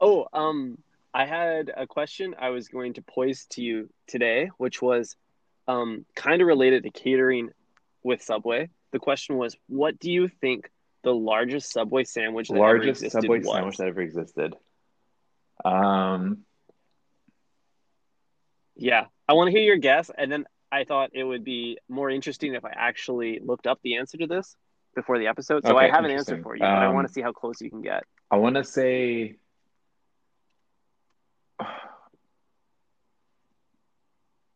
Oh, 0.00 0.26
um, 0.32 0.78
I 1.12 1.26
had 1.26 1.70
a 1.76 1.86
question 1.86 2.34
I 2.38 2.50
was 2.50 2.68
going 2.68 2.94
to 2.94 3.02
pose 3.02 3.46
to 3.50 3.62
you 3.62 3.88
today, 4.06 4.50
which 4.58 4.82
was 4.82 5.16
um, 5.68 6.04
kind 6.14 6.42
of 6.42 6.48
related 6.48 6.82
to 6.84 6.90
catering 6.90 7.50
with 8.02 8.22
Subway. 8.22 8.68
The 8.92 8.98
question 8.98 9.36
was, 9.36 9.56
what 9.68 9.98
do 9.98 10.10
you 10.10 10.28
think 10.28 10.70
the 11.02 11.14
largest 11.14 11.72
Subway 11.72 12.04
sandwich 12.04 12.48
that 12.48 12.54
ever 12.54 12.62
Largest 12.62 13.02
existed 13.02 13.22
Subway 13.22 13.38
was? 13.38 13.52
sandwich 13.52 13.76
that 13.78 13.86
ever 13.88 14.00
existed. 14.00 14.54
Um, 15.64 16.44
Yeah, 18.76 19.06
I 19.28 19.34
want 19.34 19.48
to 19.48 19.52
hear 19.52 19.62
your 19.62 19.76
guess, 19.76 20.10
and 20.16 20.30
then 20.30 20.46
I 20.72 20.84
thought 20.84 21.10
it 21.12 21.22
would 21.22 21.44
be 21.44 21.78
more 21.88 22.10
interesting 22.10 22.54
if 22.54 22.64
I 22.64 22.72
actually 22.74 23.38
looked 23.40 23.66
up 23.66 23.78
the 23.84 23.96
answer 23.96 24.18
to 24.18 24.26
this 24.26 24.56
before 24.96 25.18
the 25.18 25.28
episode. 25.28 25.64
So 25.64 25.76
Okay, 25.76 25.86
I 25.86 25.90
have 25.90 26.04
an 26.04 26.10
answer 26.10 26.42
for 26.42 26.56
you, 26.56 26.60
but 26.60 26.68
I 26.68 26.86
Um, 26.86 26.94
want 26.94 27.06
to 27.06 27.12
see 27.12 27.20
how 27.22 27.32
close 27.32 27.60
you 27.60 27.70
can 27.70 27.82
get. 27.82 28.02
I 28.30 28.36
want 28.36 28.56
to 28.56 28.64
say. 28.64 29.36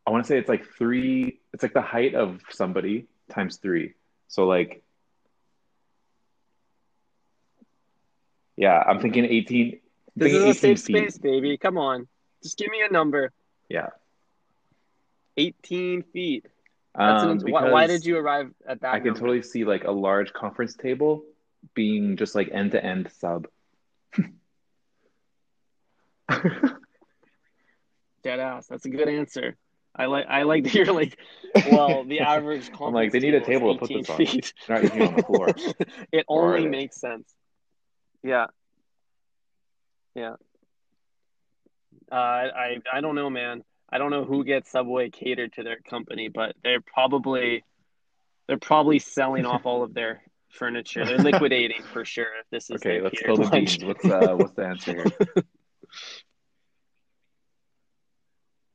I 0.08 0.10
want 0.10 0.24
to 0.24 0.28
say 0.28 0.38
it's 0.38 0.48
like 0.48 0.64
three. 0.78 1.38
It's 1.52 1.62
like 1.62 1.74
the 1.74 1.82
height 1.82 2.14
of 2.14 2.40
somebody 2.48 3.08
times 3.30 3.58
three. 3.58 3.92
So 4.26 4.46
like, 4.46 4.82
yeah, 8.56 8.82
I'm 8.86 9.00
thinking 9.00 9.26
eighteen. 9.26 9.74
I'm 9.74 9.80
This 10.16 10.32
is 10.32 10.32
thinking 10.32 10.50
a 10.50 10.54
safe 10.54 10.80
feet. 10.80 10.96
space, 10.96 11.18
baby. 11.18 11.58
Come 11.58 11.76
on. 11.76 12.08
Just 12.42 12.56
give 12.56 12.70
me 12.70 12.80
a 12.88 12.90
number. 12.90 13.32
Yeah. 13.68 13.88
18 15.36 16.04
feet. 16.04 16.46
Um, 16.94 17.28
an, 17.30 17.40
why, 17.40 17.70
why 17.70 17.86
did 17.86 18.06
you 18.06 18.16
arrive 18.16 18.50
at 18.66 18.80
that 18.80 18.94
I 18.94 18.98
can 19.00 19.08
number? 19.08 19.20
totally 19.20 19.42
see 19.42 19.64
like 19.64 19.84
a 19.84 19.90
large 19.92 20.32
conference 20.32 20.74
table 20.74 21.22
being 21.74 22.16
just 22.16 22.34
like 22.34 22.48
end 22.50 22.70
to 22.72 22.82
end 22.82 23.10
sub. 23.12 23.46
Dead 28.22 28.40
ass. 28.40 28.66
That's 28.68 28.86
a 28.86 28.88
good 28.90 29.08
answer. 29.08 29.56
I 29.98 30.06
like. 30.06 30.26
I 30.28 30.42
like 30.42 30.64
that 30.64 30.74
you're 30.74 30.92
like. 30.92 31.18
Well, 31.72 32.04
the 32.04 32.20
average. 32.20 32.70
I'm 32.78 32.92
like, 32.92 33.10
they 33.10 33.20
need 33.20 33.34
a 33.34 33.40
table 33.40 33.72
to 33.72 33.80
put 33.80 33.88
this 33.88 34.08
on. 34.10 34.18
Feet. 34.18 34.52
They're 34.68 34.82
not 34.82 34.94
eating 34.94 35.08
on 35.08 35.16
the 35.16 35.22
floor. 35.22 35.48
it 36.12 36.26
only 36.28 36.68
makes 36.68 37.00
sense. 37.00 37.26
Yeah. 38.22 38.46
Yeah. 40.14 40.34
Uh, 42.12 42.14
I 42.14 42.76
I 42.92 43.00
don't 43.00 43.14
know, 43.14 43.30
man. 43.30 43.64
I 43.90 43.96
don't 43.96 44.10
know 44.10 44.24
who 44.24 44.44
gets 44.44 44.70
Subway 44.70 45.08
catered 45.08 45.54
to 45.54 45.62
their 45.62 45.78
company, 45.80 46.28
but 46.28 46.54
they're 46.62 46.82
probably 46.82 47.64
they're 48.46 48.58
probably 48.58 48.98
selling 48.98 49.46
off 49.46 49.64
all 49.64 49.82
of 49.82 49.94
their 49.94 50.22
furniture. 50.50 51.04
They're 51.04 51.18
liquidating 51.18 51.82
for 51.82 52.04
sure. 52.04 52.38
If 52.40 52.46
this 52.50 52.70
is 52.70 52.76
Okay, 52.76 53.00
let's 53.00 53.18
spill 53.18 53.36
the 53.36 53.48
beans. 53.48 53.82
What's 53.82 54.04
uh 54.04 54.34
what's 54.36 54.52
the 54.52 54.66
answer 54.66 54.94
here? 54.94 55.44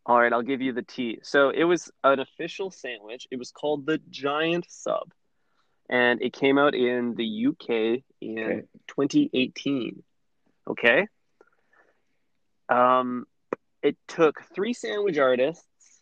All 0.06 0.20
right, 0.20 0.34
I'll 0.34 0.42
give 0.42 0.62
you 0.62 0.74
the 0.74 0.82
tea. 0.82 1.20
So 1.24 1.50
it 1.50 1.64
was 1.64 1.90
an 2.04 2.20
official 2.20 2.72
sandwich. 2.72 3.26
It 3.32 3.38
was 3.38 3.52
called 3.52 3.86
the 3.86 4.00
Giant 4.10 4.66
Sub, 4.70 5.14
and 5.90 6.22
it 6.22 6.34
came 6.34 6.58
out 6.58 6.76
in 6.76 7.16
the 7.16 7.48
UK 7.48 8.04
in 8.20 8.40
Okay. 8.40 8.62
2018. 8.88 10.04
Okay. 10.68 11.08
Um, 12.68 13.26
it 13.82 13.98
took 14.08 14.42
three 14.54 14.74
sandwich 14.74 15.18
artists 15.18 16.02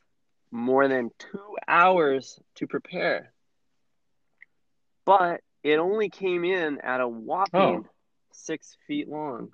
more 0.52 0.88
than 0.88 1.12
two 1.20 1.58
hours 1.68 2.40
to 2.56 2.68
prepare, 2.68 3.34
but 5.06 5.42
it 5.64 5.78
only 5.78 6.10
came 6.10 6.44
in 6.44 6.80
at 6.82 7.02
a 7.02 7.08
whopping 7.08 7.86
Oh. 7.86 7.90
six 8.32 8.78
feet 8.88 9.08
long, 9.08 9.54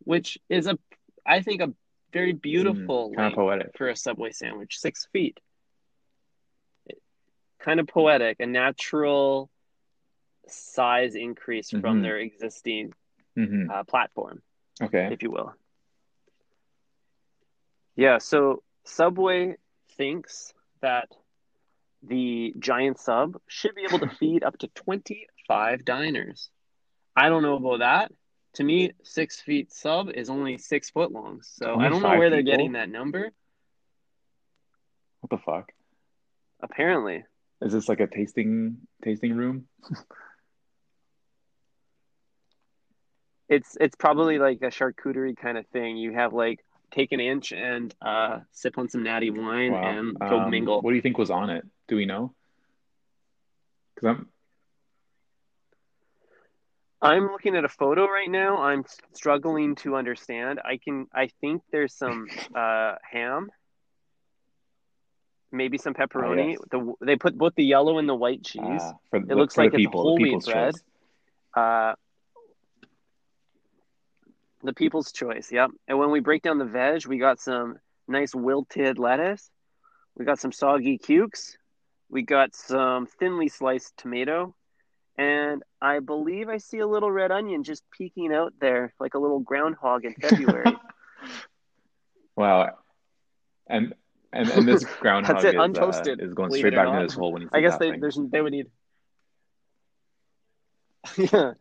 which 0.00 0.38
is 0.48 0.66
a, 0.66 0.78
I 1.26 1.42
think, 1.42 1.60
a 1.62 1.72
very 2.12 2.32
beautiful 2.32 3.12
kind 3.14 3.32
of 3.32 3.36
poetic. 3.36 3.76
for 3.76 3.88
a 3.88 3.96
Subway 3.96 4.30
sandwich, 4.32 4.78
six 4.78 5.06
feet. 5.12 5.38
Kind 7.60 7.80
of 7.80 7.86
poetic, 7.88 8.38
a 8.40 8.46
natural 8.46 9.50
size 10.46 11.14
increase 11.14 11.70
from 11.70 11.82
Mhm. 12.00 12.02
their 12.02 12.18
existing 12.18 12.92
hmm 13.36 13.70
uh, 13.70 13.84
platform, 13.84 14.42
Okay. 14.80 15.08
if 15.12 15.22
you 15.22 15.30
will. 15.30 15.54
Yeah, 17.96 18.18
so 18.18 18.62
Subway 18.84 19.56
thinks 19.96 20.54
that 20.80 21.08
the 22.02 22.54
giant 22.58 22.98
sub 22.98 23.40
should 23.48 23.74
be 23.74 23.82
able 23.82 23.98
to 23.98 24.08
feed 24.20 24.44
up 24.44 24.56
to 24.58 24.68
25 24.68 25.84
diners. 25.84 26.50
I 27.16 27.28
don't 27.28 27.42
know 27.42 27.56
about 27.56 27.80
that. 27.80 28.12
To 28.54 28.64
me, 28.64 28.92
six 29.02 29.40
feet 29.40 29.72
sub 29.72 30.08
is 30.10 30.30
only 30.30 30.58
six 30.58 30.90
foot 30.90 31.12
long. 31.12 31.40
So 31.42 31.78
I 31.78 31.88
don't 31.88 32.02
know 32.02 32.08
25 32.08 32.18
where 32.18 32.30
they're 32.30 32.42
getting 32.42 32.72
that 32.72 32.88
number. 32.88 33.30
What 35.20 35.30
the 35.30 35.38
fuck? 35.38 35.70
Apparently. 36.60 37.24
Is 37.60 37.72
this 37.72 37.88
like 37.88 38.00
a 38.00 38.06
tasting 38.06 38.78
tasting 39.04 39.34
room? 39.34 39.66
It's 43.48 43.76
it's 43.80 43.96
probably 43.96 44.38
like 44.38 44.58
a 44.62 44.66
charcuterie 44.66 45.36
kind 45.36 45.56
of 45.56 45.66
thing. 45.68 45.96
You 45.96 46.12
have 46.12 46.32
like 46.32 46.60
take 46.90 47.12
an 47.12 47.20
inch 47.20 47.52
and 47.52 47.94
uh, 48.02 48.40
sip 48.52 48.78
on 48.78 48.88
some 48.88 49.02
natty 49.02 49.30
wine 49.30 49.72
Wow. 49.72 49.82
and 49.90 50.18
go 50.18 50.40
Um, 50.40 50.50
mingle. 50.50 50.80
What 50.82 50.90
do 50.90 50.96
you 50.96 51.02
think 51.02 51.18
was 51.18 51.30
on 51.30 51.50
it? 51.50 51.64
Do 51.88 51.96
we 51.96 52.06
know? 52.06 52.34
Because 53.94 54.16
I'm 54.16 54.28
I'm 57.00 57.24
looking 57.30 57.54
at 57.56 57.64
a 57.64 57.68
photo 57.68 58.06
right 58.06 58.30
now. 58.30 58.58
I'm 58.58 58.84
struggling 59.12 59.76
to 59.76 59.96
understand. 59.96 60.60
I 60.64 60.78
can 60.78 61.06
I 61.14 61.28
think 61.40 61.62
there's 61.70 61.94
some 61.94 62.26
uh, 62.54 62.96
ham, 63.08 63.50
maybe 65.52 65.78
some 65.78 65.94
pepperoni. 65.94 66.52
yes. 66.52 66.58
The 66.70 66.92
they 67.00 67.16
put 67.16 67.36
both 67.38 67.54
the 67.54 67.64
yellow 67.64 67.98
and 67.98 68.08
the 68.08 68.14
white 68.14 68.42
cheese. 68.44 68.62
uh, 68.62 68.92
for 69.10 69.20
the, 69.20 69.34
looks 69.34 69.56
like 69.56 69.72
people, 69.72 70.02
whole 70.02 70.16
wheat 70.16 70.24
people's 70.24 70.46
bread. 70.46 70.74
choice. 70.74 70.82
Uh, 71.54 71.94
the 74.62 74.72
people's 74.72 75.12
choice. 75.12 75.52
Yep. 75.52 75.70
And 75.86 75.98
when 75.98 76.10
we 76.10 76.20
break 76.20 76.42
down 76.42 76.58
the 76.58 76.64
veg, 76.64 77.06
we 77.06 77.18
got 77.18 77.40
some 77.40 77.76
nice 78.08 78.34
wilted 78.34 78.98
lettuce. 78.98 79.48
We 80.16 80.24
got 80.24 80.40
some 80.40 80.50
soggy 80.50 80.98
cukes. 80.98 81.56
We 82.10 82.22
got 82.22 82.56
some 82.56 83.06
thinly 83.06 83.48
sliced 83.48 83.96
tomato. 83.96 84.54
And 85.18 85.64
I 85.82 85.98
believe 85.98 86.48
I 86.48 86.58
see 86.58 86.78
a 86.78 86.86
little 86.86 87.10
red 87.10 87.32
onion 87.32 87.64
just 87.64 87.82
peeking 87.90 88.32
out 88.32 88.54
there 88.60 88.94
like 89.00 89.14
a 89.14 89.18
little 89.18 89.40
groundhog 89.40 90.04
in 90.04 90.14
February. 90.14 90.64
Wow. 92.36 92.70
And 93.66 93.94
and, 94.32 94.48
and 94.48 94.68
this 94.68 94.84
groundhog 95.00 95.42
That's 95.42 95.46
it, 95.46 95.56
is, 95.56 95.76
uh, 95.76 96.24
is 96.24 96.34
going 96.34 96.52
straight 96.52 96.72
back 96.72 96.86
into 96.86 96.98
not. 96.98 97.02
his 97.02 97.14
hole 97.14 97.32
when 97.32 97.42
he 97.42 97.48
I 97.52 97.58
sees 97.58 97.62
guess 97.62 97.72
that 97.72 97.78
they 97.80 97.90
thing. 97.90 98.00
there's 98.00 98.18
they 98.30 98.40
would 98.40 98.52
need. 98.52 98.66
yeah, 101.32 101.52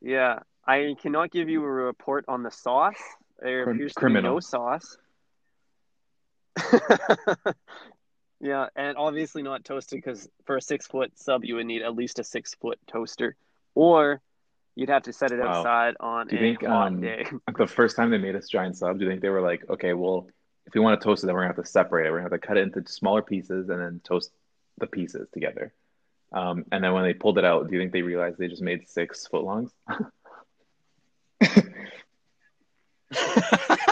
yeah. 0.00 0.38
I 0.66 0.94
cannot 0.98 1.30
give 1.30 1.50
you 1.50 1.62
a 1.62 1.68
report 1.68 2.24
on 2.26 2.42
the 2.42 2.50
sauce. 2.50 2.96
There 3.38 3.64
Crim- 3.64 3.76
appears 3.76 3.92
to 3.96 4.06
be 4.06 4.20
no 4.22 4.40
sauce. 4.40 4.96
Yeah, 8.44 8.66
and 8.76 8.96
obviously 8.98 9.42
not 9.42 9.64
toasted 9.64 9.96
because 9.96 10.28
for 10.44 10.58
a 10.58 10.60
six 10.60 10.86
foot 10.86 11.18
sub 11.18 11.44
you 11.44 11.54
would 11.56 11.64
need 11.66 11.80
at 11.82 11.96
least 11.96 12.18
a 12.18 12.24
six 12.24 12.54
foot 12.54 12.78
toaster, 12.86 13.36
or 13.74 14.20
you'd 14.74 14.90
have 14.90 15.04
to 15.04 15.12
set 15.14 15.32
it 15.32 15.40
Wow. 15.40 15.46
outside 15.48 15.94
on 15.98 16.28
Do 16.28 16.36
a 16.36 16.40
think, 16.40 16.62
hot 16.62 16.88
um, 16.88 17.00
day. 17.00 17.24
The 17.56 17.66
first 17.66 17.96
time 17.96 18.10
they 18.10 18.18
made 18.18 18.36
us 18.36 18.48
giant 18.48 18.76
sub, 18.76 18.98
do 18.98 19.04
you 19.06 19.10
think 19.10 19.22
they 19.22 19.30
were 19.30 19.40
like, 19.40 19.64
okay, 19.70 19.94
well, 19.94 20.28
if 20.66 20.74
we 20.74 20.80
want 20.80 21.00
to 21.00 21.04
toast 21.04 21.24
it, 21.24 21.26
then 21.26 21.34
we're 21.34 21.40
gonna 21.42 21.54
have 21.54 21.64
to 21.64 21.70
separate 21.70 22.06
it. 22.06 22.10
We're 22.10 22.18
gonna 22.18 22.30
have 22.30 22.38
to 22.40 22.46
cut 22.46 22.58
it 22.58 22.74
into 22.74 22.86
smaller 22.92 23.22
pieces 23.22 23.70
and 23.70 23.80
then 23.80 24.00
toast 24.04 24.30
the 24.78 24.86
pieces 24.86 25.26
together. 25.32 25.72
Um, 26.32 26.64
and 26.70 26.84
then 26.84 26.92
when 26.92 27.04
they 27.04 27.14
pulled 27.14 27.38
it 27.38 27.44
out, 27.46 27.68
do 27.68 27.74
you 27.74 27.80
think 27.80 27.92
they 27.92 28.02
realized 28.02 28.36
they 28.38 28.48
just 28.48 28.62
made 28.62 28.88
six 28.88 29.26
foot 29.26 29.44
longs? 29.44 29.70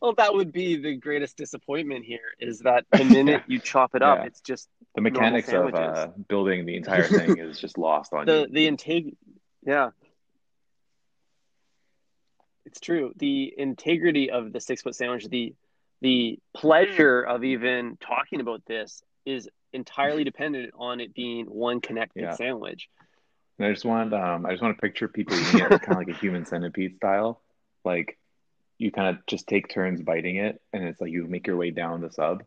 well, 0.00 0.14
that 0.14 0.32
would 0.34 0.52
be 0.52 0.76
the 0.76 0.96
greatest 0.96 1.36
disappointment 1.36 2.04
here. 2.04 2.20
Is 2.38 2.60
that 2.60 2.84
the 2.92 3.04
minute 3.04 3.42
you 3.46 3.60
chop 3.60 3.94
it 3.94 4.02
up, 4.02 4.18
Yeah. 4.18 4.26
it's 4.26 4.40
just 4.40 4.68
The 4.94 5.00
mechanics 5.00 5.48
of 5.52 5.74
uh, 5.74 6.08
building 6.28 6.66
the 6.66 6.76
entire 6.76 7.08
thing 7.08 7.38
is 7.38 7.58
just 7.58 7.78
lost 7.88 8.12
on 8.12 8.26
the 8.26 8.46
you. 8.48 8.54
the 8.54 8.68
integ 8.70 9.14
yeah 9.66 9.90
it's 12.66 12.80
true 12.80 13.12
the 13.16 13.52
integrity 13.56 14.30
of 14.30 14.52
the 14.52 14.60
six 14.60 14.82
foot 14.82 14.94
sandwich 14.94 15.26
the 15.28 15.54
the 16.00 16.38
pleasure 16.54 17.22
of 17.22 17.42
even 17.44 17.96
talking 18.00 18.40
about 18.40 18.62
this 18.66 19.02
is 19.26 19.48
entirely 19.72 20.24
dependent 20.30 20.70
on 20.78 21.00
it 21.00 21.14
being 21.14 21.46
one 21.46 21.80
connected 21.80 22.22
Yeah. 22.22 22.32
sandwich 22.32 22.88
And 23.58 23.66
I 23.66 23.72
just 23.72 23.84
want, 23.84 24.14
um, 24.14 24.46
I 24.46 24.50
just 24.50 24.62
want 24.62 24.76
to 24.76 24.80
picture 24.80 25.08
people 25.08 25.34
eating 25.34 25.58
it 25.60 25.68
kind 25.82 25.92
of 25.92 25.96
like 25.98 26.08
a 26.08 26.18
human 26.18 26.44
centipede 26.44 26.96
style. 26.96 27.40
Like 27.84 28.16
you 28.78 28.90
kind 28.92 29.08
of 29.16 29.26
just 29.26 29.46
take 29.46 29.68
turns 29.68 30.00
biting 30.00 30.36
it, 30.36 30.60
and 30.72 30.84
it's 30.84 31.00
like 31.00 31.10
you 31.10 31.26
make 31.26 31.46
your 31.46 31.56
way 31.56 31.70
down 31.70 32.00
the 32.00 32.10
sub. 32.10 32.44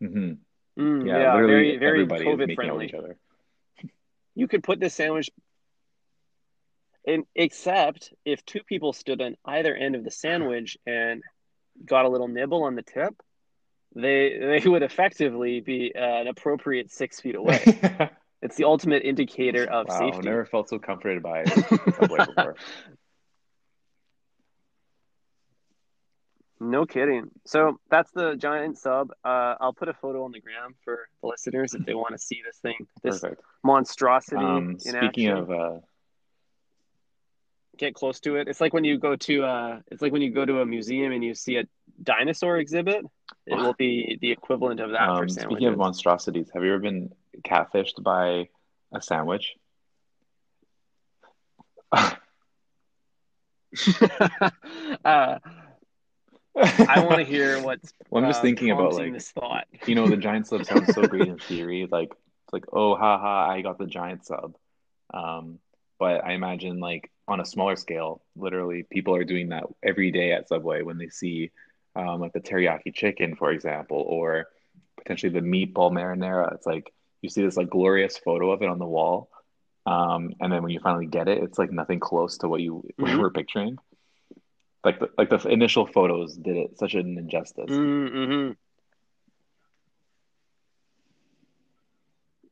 hmm 0.00 0.32
Mm, 0.76 1.06
Yeah, 1.06 1.18
yeah, 1.18 1.32
very 1.36 1.78
very 1.78 2.04
covid 2.04 2.54
friendly 2.56 2.86
each 2.86 2.94
other. 2.94 3.16
you 4.34 4.48
could 4.48 4.64
put 4.64 4.80
this 4.80 4.94
sandwich 4.94 5.30
in 7.04 7.24
except 7.36 8.12
if 8.24 8.44
two 8.44 8.60
people 8.64 8.92
stood 8.92 9.20
on 9.20 9.36
either 9.44 9.74
end 9.74 9.94
of 9.94 10.02
the 10.02 10.10
sandwich 10.10 10.76
and 10.84 11.22
got 11.84 12.06
a 12.06 12.08
little 12.08 12.28
nibble 12.28 12.64
on 12.64 12.74
the 12.74 12.82
tip 12.82 13.14
they 13.94 14.36
they 14.40 14.68
would 14.68 14.82
effectively 14.82 15.60
be 15.60 15.92
uh, 15.94 16.00
an 16.22 16.26
appropriate 16.26 16.90
six 16.90 17.20
feet 17.20 17.36
away 17.36 18.10
It's 18.44 18.56
the 18.56 18.64
ultimate 18.64 19.04
indicator 19.04 19.64
of 19.64 19.88
wow, 19.88 20.10
safety. 20.10 20.28
never 20.28 20.44
felt 20.44 20.68
so 20.68 20.78
comforted 20.78 21.22
by 21.22 21.40
a 21.40 21.46
Subway 21.96 22.18
No 26.60 26.86
kidding. 26.86 27.30
So 27.46 27.78
that's 27.90 28.10
the 28.12 28.36
giant 28.36 28.78
sub. 28.78 29.10
Uh, 29.24 29.54
I'll 29.60 29.72
put 29.72 29.88
a 29.88 29.92
photo 29.94 30.24
on 30.24 30.32
the 30.32 30.40
gram 30.40 30.74
for 30.84 31.08
the 31.20 31.26
listeners 31.28 31.74
if 31.74 31.84
they 31.84 31.94
want 31.94 32.12
to 32.12 32.18
see 32.18 32.42
this 32.46 32.58
thing, 32.58 32.86
this 33.02 33.20
Perfect. 33.20 33.42
monstrosity 33.62 34.36
Um, 34.42 34.70
in 34.70 34.78
speaking 34.78 35.28
action. 35.28 35.36
of, 35.36 35.50
uh, 35.50 35.78
Get 37.76 37.94
close 37.94 38.20
to 38.20 38.36
it. 38.36 38.46
It's 38.46 38.60
like 38.60 38.72
when 38.72 38.84
you 38.84 38.98
go 38.98 39.16
to 39.16 39.42
uh, 39.42 39.80
it's 39.90 40.00
like 40.00 40.12
when 40.12 40.22
you 40.22 40.30
go 40.30 40.44
to 40.44 40.60
a 40.60 40.66
museum 40.66 41.10
and 41.10 41.24
you 41.24 41.34
see 41.34 41.56
a 41.56 41.64
dinosaur 42.00 42.58
exhibit. 42.58 43.04
It 43.46 43.56
will 43.56 43.74
be 43.74 44.16
the 44.20 44.30
equivalent 44.30 44.78
of 44.78 44.92
that 44.92 45.06
for 45.06 45.22
um, 45.22 45.28
sandwiches. 45.28 45.56
speaking 45.56 45.66
of 45.68 45.76
monstrosities, 45.76 46.50
have 46.54 46.62
you 46.62 46.70
ever 46.70 46.78
been 46.78 47.12
catfished 47.42 48.00
by 48.00 48.48
a 48.92 49.02
sandwich? 49.02 49.56
uh, 55.04 55.38
I 56.56 57.00
want 57.00 57.18
to 57.18 57.24
hear 57.32 57.60
what's. 57.60 57.92
Well, 58.10 58.22
I'm 58.22 58.30
just 58.30 58.40
uh, 58.40 58.42
thinking 58.42 58.70
about 58.70 58.94
like 58.94 59.12
this 59.12 59.30
thought. 59.30 59.66
you 59.86 59.94
know 59.94 60.08
the 60.08 60.16
giant 60.16 60.46
sub 60.46 60.64
sounds 60.64 60.94
so 60.94 61.06
great 61.06 61.28
in 61.28 61.38
theory. 61.48 61.88
Like 61.90 62.10
it's 62.10 62.52
like 62.52 62.64
oh 62.72 62.94
haha 62.94 63.18
ha, 63.18 63.50
I 63.50 63.62
got 63.62 63.78
the 63.78 63.86
giant 63.86 64.24
sub. 64.26 64.54
Um, 65.12 65.58
but 65.98 66.24
I 66.24 66.32
imagine 66.32 66.80
like 66.80 67.10
on 67.28 67.40
a 67.40 67.44
smaller 67.44 67.76
scale, 67.76 68.22
literally 68.36 68.84
people 68.90 69.14
are 69.16 69.24
doing 69.24 69.48
that 69.50 69.64
every 69.82 70.10
day 70.10 70.32
at 70.32 70.48
Subway 70.48 70.82
when 70.82 70.98
they 70.98 71.08
see 71.08 71.50
um, 71.96 72.20
like 72.20 72.32
the 72.32 72.40
teriyaki 72.40 72.92
chicken, 72.94 73.36
for 73.36 73.50
example, 73.50 73.98
or 73.98 74.46
potentially 74.98 75.32
the 75.32 75.40
meatball 75.40 75.92
marinara. 75.92 76.54
It's 76.54 76.66
like 76.66 76.92
you 77.22 77.30
see 77.30 77.42
this 77.42 77.56
like 77.56 77.70
glorious 77.70 78.18
photo 78.18 78.50
of 78.50 78.62
it 78.62 78.68
on 78.68 78.78
the 78.78 78.86
wall, 78.86 79.30
um, 79.86 80.32
and 80.40 80.52
then 80.52 80.62
when 80.62 80.72
you 80.72 80.80
finally 80.80 81.06
get 81.06 81.28
it, 81.28 81.42
it's 81.42 81.58
like 81.58 81.70
nothing 81.72 82.00
close 82.00 82.38
to 82.38 82.48
what 82.48 82.60
you 82.60 82.84
Mhm. 82.98 83.18
were 83.18 83.30
picturing. 83.30 83.78
Like 84.84 84.98
the, 85.00 85.08
like 85.16 85.30
the 85.30 85.48
initial 85.48 85.86
photos 85.86 86.36
did 86.36 86.56
it 86.56 86.78
such 86.78 86.94
an 86.94 87.16
injustice. 87.16 87.70
Mm-hmm. 87.70 88.52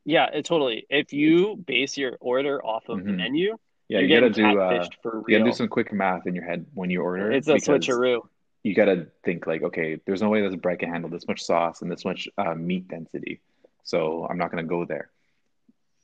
Yeah, 0.05 0.27
it 0.33 0.45
totally. 0.45 0.87
If 0.91 1.13
you 1.13 1.57
base 1.57 1.97
your 1.97 2.17
order 2.21 2.65
off 2.65 2.89
of 2.89 3.05
the 3.05 3.11
Mhm. 3.13 3.17
menu, 3.17 3.59
Yeah, 3.89 4.01
you're 4.01 4.21
gotta 4.21 4.31
do 4.31 4.59
uh, 4.61 4.89
you 5.05 5.39
gotta 5.39 5.45
do 5.45 5.53
some 5.53 5.69
quick 5.69 5.93
math 5.93 6.27
in 6.27 6.35
your 6.35 6.45
head 6.45 6.67
when 6.75 6.89
you 6.91 7.03
order. 7.03 7.31
It's 7.31 7.49
a 7.49 7.55
switcheroo. 7.55 8.23
You 8.63 8.75
gotta 8.75 9.09
think 9.25 9.47
like, 9.47 9.63
okay, 9.63 10.01
there's 10.07 10.23
no 10.23 10.31
way 10.31 10.41
this 10.41 10.55
bread 10.57 10.79
can 10.79 10.89
handle 10.91 11.11
this 11.11 11.27
much 11.29 11.43
sauce 11.43 11.83
and 11.83 11.91
this 11.91 12.05
much 12.05 12.29
uh, 12.39 12.55
meat 12.55 12.89
density, 12.89 13.41
so 13.85 14.27
I'm 14.29 14.39
not 14.39 14.51
gonna 14.51 14.63
go 14.65 14.85
there. 14.85 15.11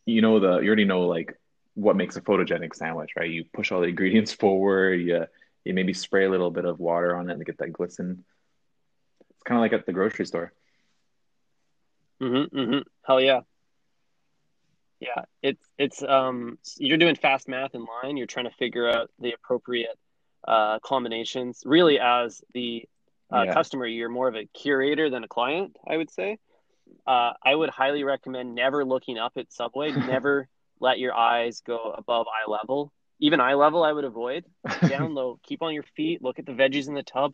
You 0.05 0.21
know 0.23 0.39
the 0.39 0.59
you 0.61 0.67
already 0.67 0.85
know 0.85 1.03
like 1.07 1.39
what 1.75 1.97
makes 1.97 2.17
a 2.17 2.21
photogenic 2.21 2.75
sandwich, 2.75 3.13
right? 3.17 3.31
You 3.31 3.45
push 3.53 3.73
all 3.73 3.81
the 3.81 3.87
ingredients 3.89 4.33
forward. 4.43 5.01
You 5.01 5.27
you 5.69 5.75
maybe 5.75 5.93
spray 5.93 6.25
a 6.25 6.31
little 6.31 6.51
bit 6.51 6.65
of 6.65 6.81
water 6.81 7.15
on 7.15 7.29
it 7.31 7.37
to 7.37 7.45
get 7.45 7.59
that 7.59 7.73
glisten. 7.73 8.25
It's 9.31 9.43
kind 9.45 9.59
of 9.59 9.63
like 9.63 9.75
at 9.75 9.85
the 9.87 9.93
grocery 9.93 10.27
store. 10.27 10.53
Mm-hmm, 12.23 12.59
mm-hmm. 12.59 12.79
Hell 13.07 13.21
yeah. 13.21 13.41
Yeah, 14.99 15.23
it's 15.43 15.65
it's 15.79 16.03
um 16.03 16.59
you're 16.79 16.97
doing 16.97 17.15
fast 17.15 17.47
math 17.49 17.75
in 17.75 17.85
line. 17.85 18.17
You're 18.17 18.27
trying 18.27 18.47
to 18.47 18.57
figure 18.57 18.89
out 18.89 19.11
the 19.21 19.33
appropriate 19.33 19.97
uh, 20.47 20.81
combinations. 20.81 21.63
Really, 21.65 22.01
as 22.01 22.43
the 22.55 22.85
uh, 23.33 23.43
Yeah. 23.43 23.55
customer, 23.55 23.87
you're 23.87 24.09
more 24.09 24.27
of 24.27 24.35
a 24.35 24.47
curator 24.47 25.11
than 25.11 25.23
a 25.23 25.29
client. 25.29 25.77
I 25.87 25.97
would 25.99 26.11
say. 26.11 26.39
Uh, 27.07 27.35
I 27.45 27.55
would 27.55 27.69
highly 27.71 28.03
recommend 28.03 28.55
never 28.55 28.85
looking 28.85 29.19
up 29.19 29.35
at 29.37 29.53
Subway. 29.53 29.91
never 29.93 30.49
let 30.81 30.99
your 30.99 31.15
eyes 31.15 31.61
go 31.61 31.93
above 31.97 32.27
eye 32.27 32.51
level. 32.51 32.93
Even 33.21 33.41
eye 33.41 33.55
level, 33.55 33.83
I 33.83 33.93
would 33.93 34.05
avoid. 34.05 34.45
Down 34.89 35.15
low, 35.15 35.39
keep 35.43 35.63
on 35.63 35.75
your 35.75 35.85
feet. 35.97 36.23
Look 36.23 36.39
at 36.39 36.47
the 36.47 36.53
veggies 36.53 36.89
in 36.89 36.95
the 36.95 37.03
tub. 37.03 37.33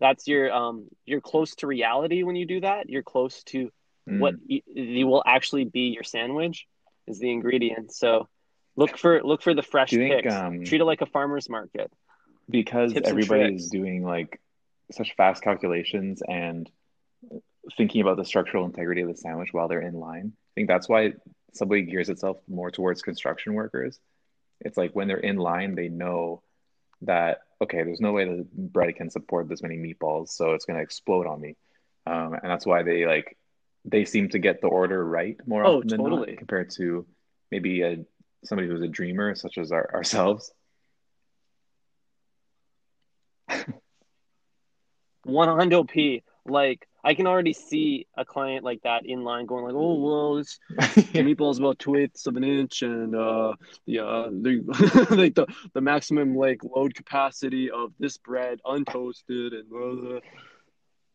That's 0.00 0.26
your 0.26 0.52
um. 0.52 0.88
You're 1.04 1.20
close 1.20 1.54
to 1.56 1.66
reality 1.66 2.22
when 2.22 2.36
you 2.36 2.46
do 2.46 2.60
that. 2.60 2.88
You're 2.88 3.02
close 3.02 3.42
to 3.44 3.70
Mm. 4.08 4.18
what 4.18 4.34
y- 4.50 4.62
you 4.66 5.06
will 5.06 5.22
actually 5.24 5.64
be 5.64 5.82
your 5.94 6.02
sandwich 6.02 6.66
is 7.06 7.20
the 7.20 7.30
ingredient. 7.30 7.92
So 7.94 8.26
look 8.74 8.98
for 8.98 9.22
look 9.22 9.42
for 9.42 9.54
the 9.54 9.62
fresh 9.62 9.90
Do 9.90 10.00
you 10.00 10.08
think, 10.08 10.24
picks. 10.24 10.34
um, 10.34 10.64
Treat 10.64 10.80
it 10.80 10.84
like 10.84 11.02
a 11.02 11.06
farmer's 11.06 11.48
market. 11.48 11.88
because 12.50 12.92
Tips 12.94 13.08
is 13.12 13.70
doing 13.70 14.02
like 14.02 14.40
such 14.90 15.14
fast 15.14 15.44
calculations 15.44 16.20
and 16.28 16.68
thinking 17.76 18.00
about 18.00 18.16
the 18.16 18.24
structural 18.24 18.64
integrity 18.66 19.02
of 19.02 19.08
the 19.08 19.16
sandwich 19.16 19.50
while 19.52 19.68
they're 19.68 19.80
in 19.80 19.94
line. 19.94 20.32
I 20.34 20.52
think 20.56 20.66
that's 20.66 20.88
why 20.88 21.12
Subway 21.54 21.82
gears 21.82 22.08
itself 22.08 22.38
more 22.48 22.72
towards 22.72 23.02
construction 23.02 23.54
workers. 23.54 24.00
It's 24.64 24.76
like 24.76 24.92
when 24.94 25.08
they're 25.08 25.18
in 25.18 25.36
line, 25.36 25.74
they 25.74 25.88
know 25.88 26.42
that 27.02 27.40
okay, 27.60 27.82
there's 27.84 28.00
no 28.00 28.12
way 28.12 28.24
the 28.24 28.44
bread 28.52 28.96
can 28.96 29.08
support 29.10 29.48
this 29.48 29.62
many 29.62 29.76
meatballs, 29.76 30.28
so 30.30 30.54
it's 30.54 30.64
going 30.64 30.76
to 30.78 30.82
explode 30.82 31.26
on 31.26 31.40
me, 31.40 31.56
um, 32.06 32.34
and 32.34 32.50
that's 32.50 32.66
why 32.66 32.82
they 32.82 33.06
like 33.06 33.36
they 33.84 34.04
seem 34.04 34.28
to 34.30 34.38
get 34.38 34.60
the 34.60 34.68
order 34.68 35.04
right 35.04 35.36
more 35.46 35.64
Oh, 35.64 35.76
often 35.76 35.88
than 35.88 35.98
totally. 36.00 36.30
not 36.32 36.38
compared 36.38 36.70
to 36.70 37.06
maybe 37.50 37.82
a 37.82 37.98
somebody 38.44 38.68
who's 38.68 38.82
a 38.82 38.88
dreamer 38.88 39.34
such 39.34 39.58
as 39.58 39.70
our, 39.72 39.88
ourselves. 39.94 40.52
One 45.24 45.48
hundo 45.48 45.88
p. 45.88 46.22
Like 46.46 46.86
I 47.04 47.14
can 47.14 47.26
already 47.26 47.52
see 47.52 48.06
a 48.16 48.24
client 48.24 48.64
like 48.64 48.82
that 48.82 49.06
in 49.06 49.22
line 49.22 49.46
going 49.46 49.64
like, 49.64 49.74
oh 49.74 49.94
well, 50.00 50.34
this 50.36 50.58
the 51.12 51.20
meatball's 51.22 51.58
about 51.58 51.78
two 51.78 51.94
eighths 51.96 52.26
of 52.26 52.36
an 52.36 52.44
inch, 52.44 52.82
and 52.82 53.14
uh, 53.14 53.54
the 53.86 54.00
uh, 54.00 54.28
the 54.30 55.06
like 55.16 55.34
the 55.34 55.46
the 55.72 55.80
maximum 55.80 56.34
like 56.34 56.60
load 56.64 56.94
capacity 56.94 57.70
of 57.70 57.92
this 57.98 58.18
bread 58.18 58.60
untoasted 58.66 59.54
and 59.54 59.68
blah, 59.70 59.94
blah. 59.94 60.18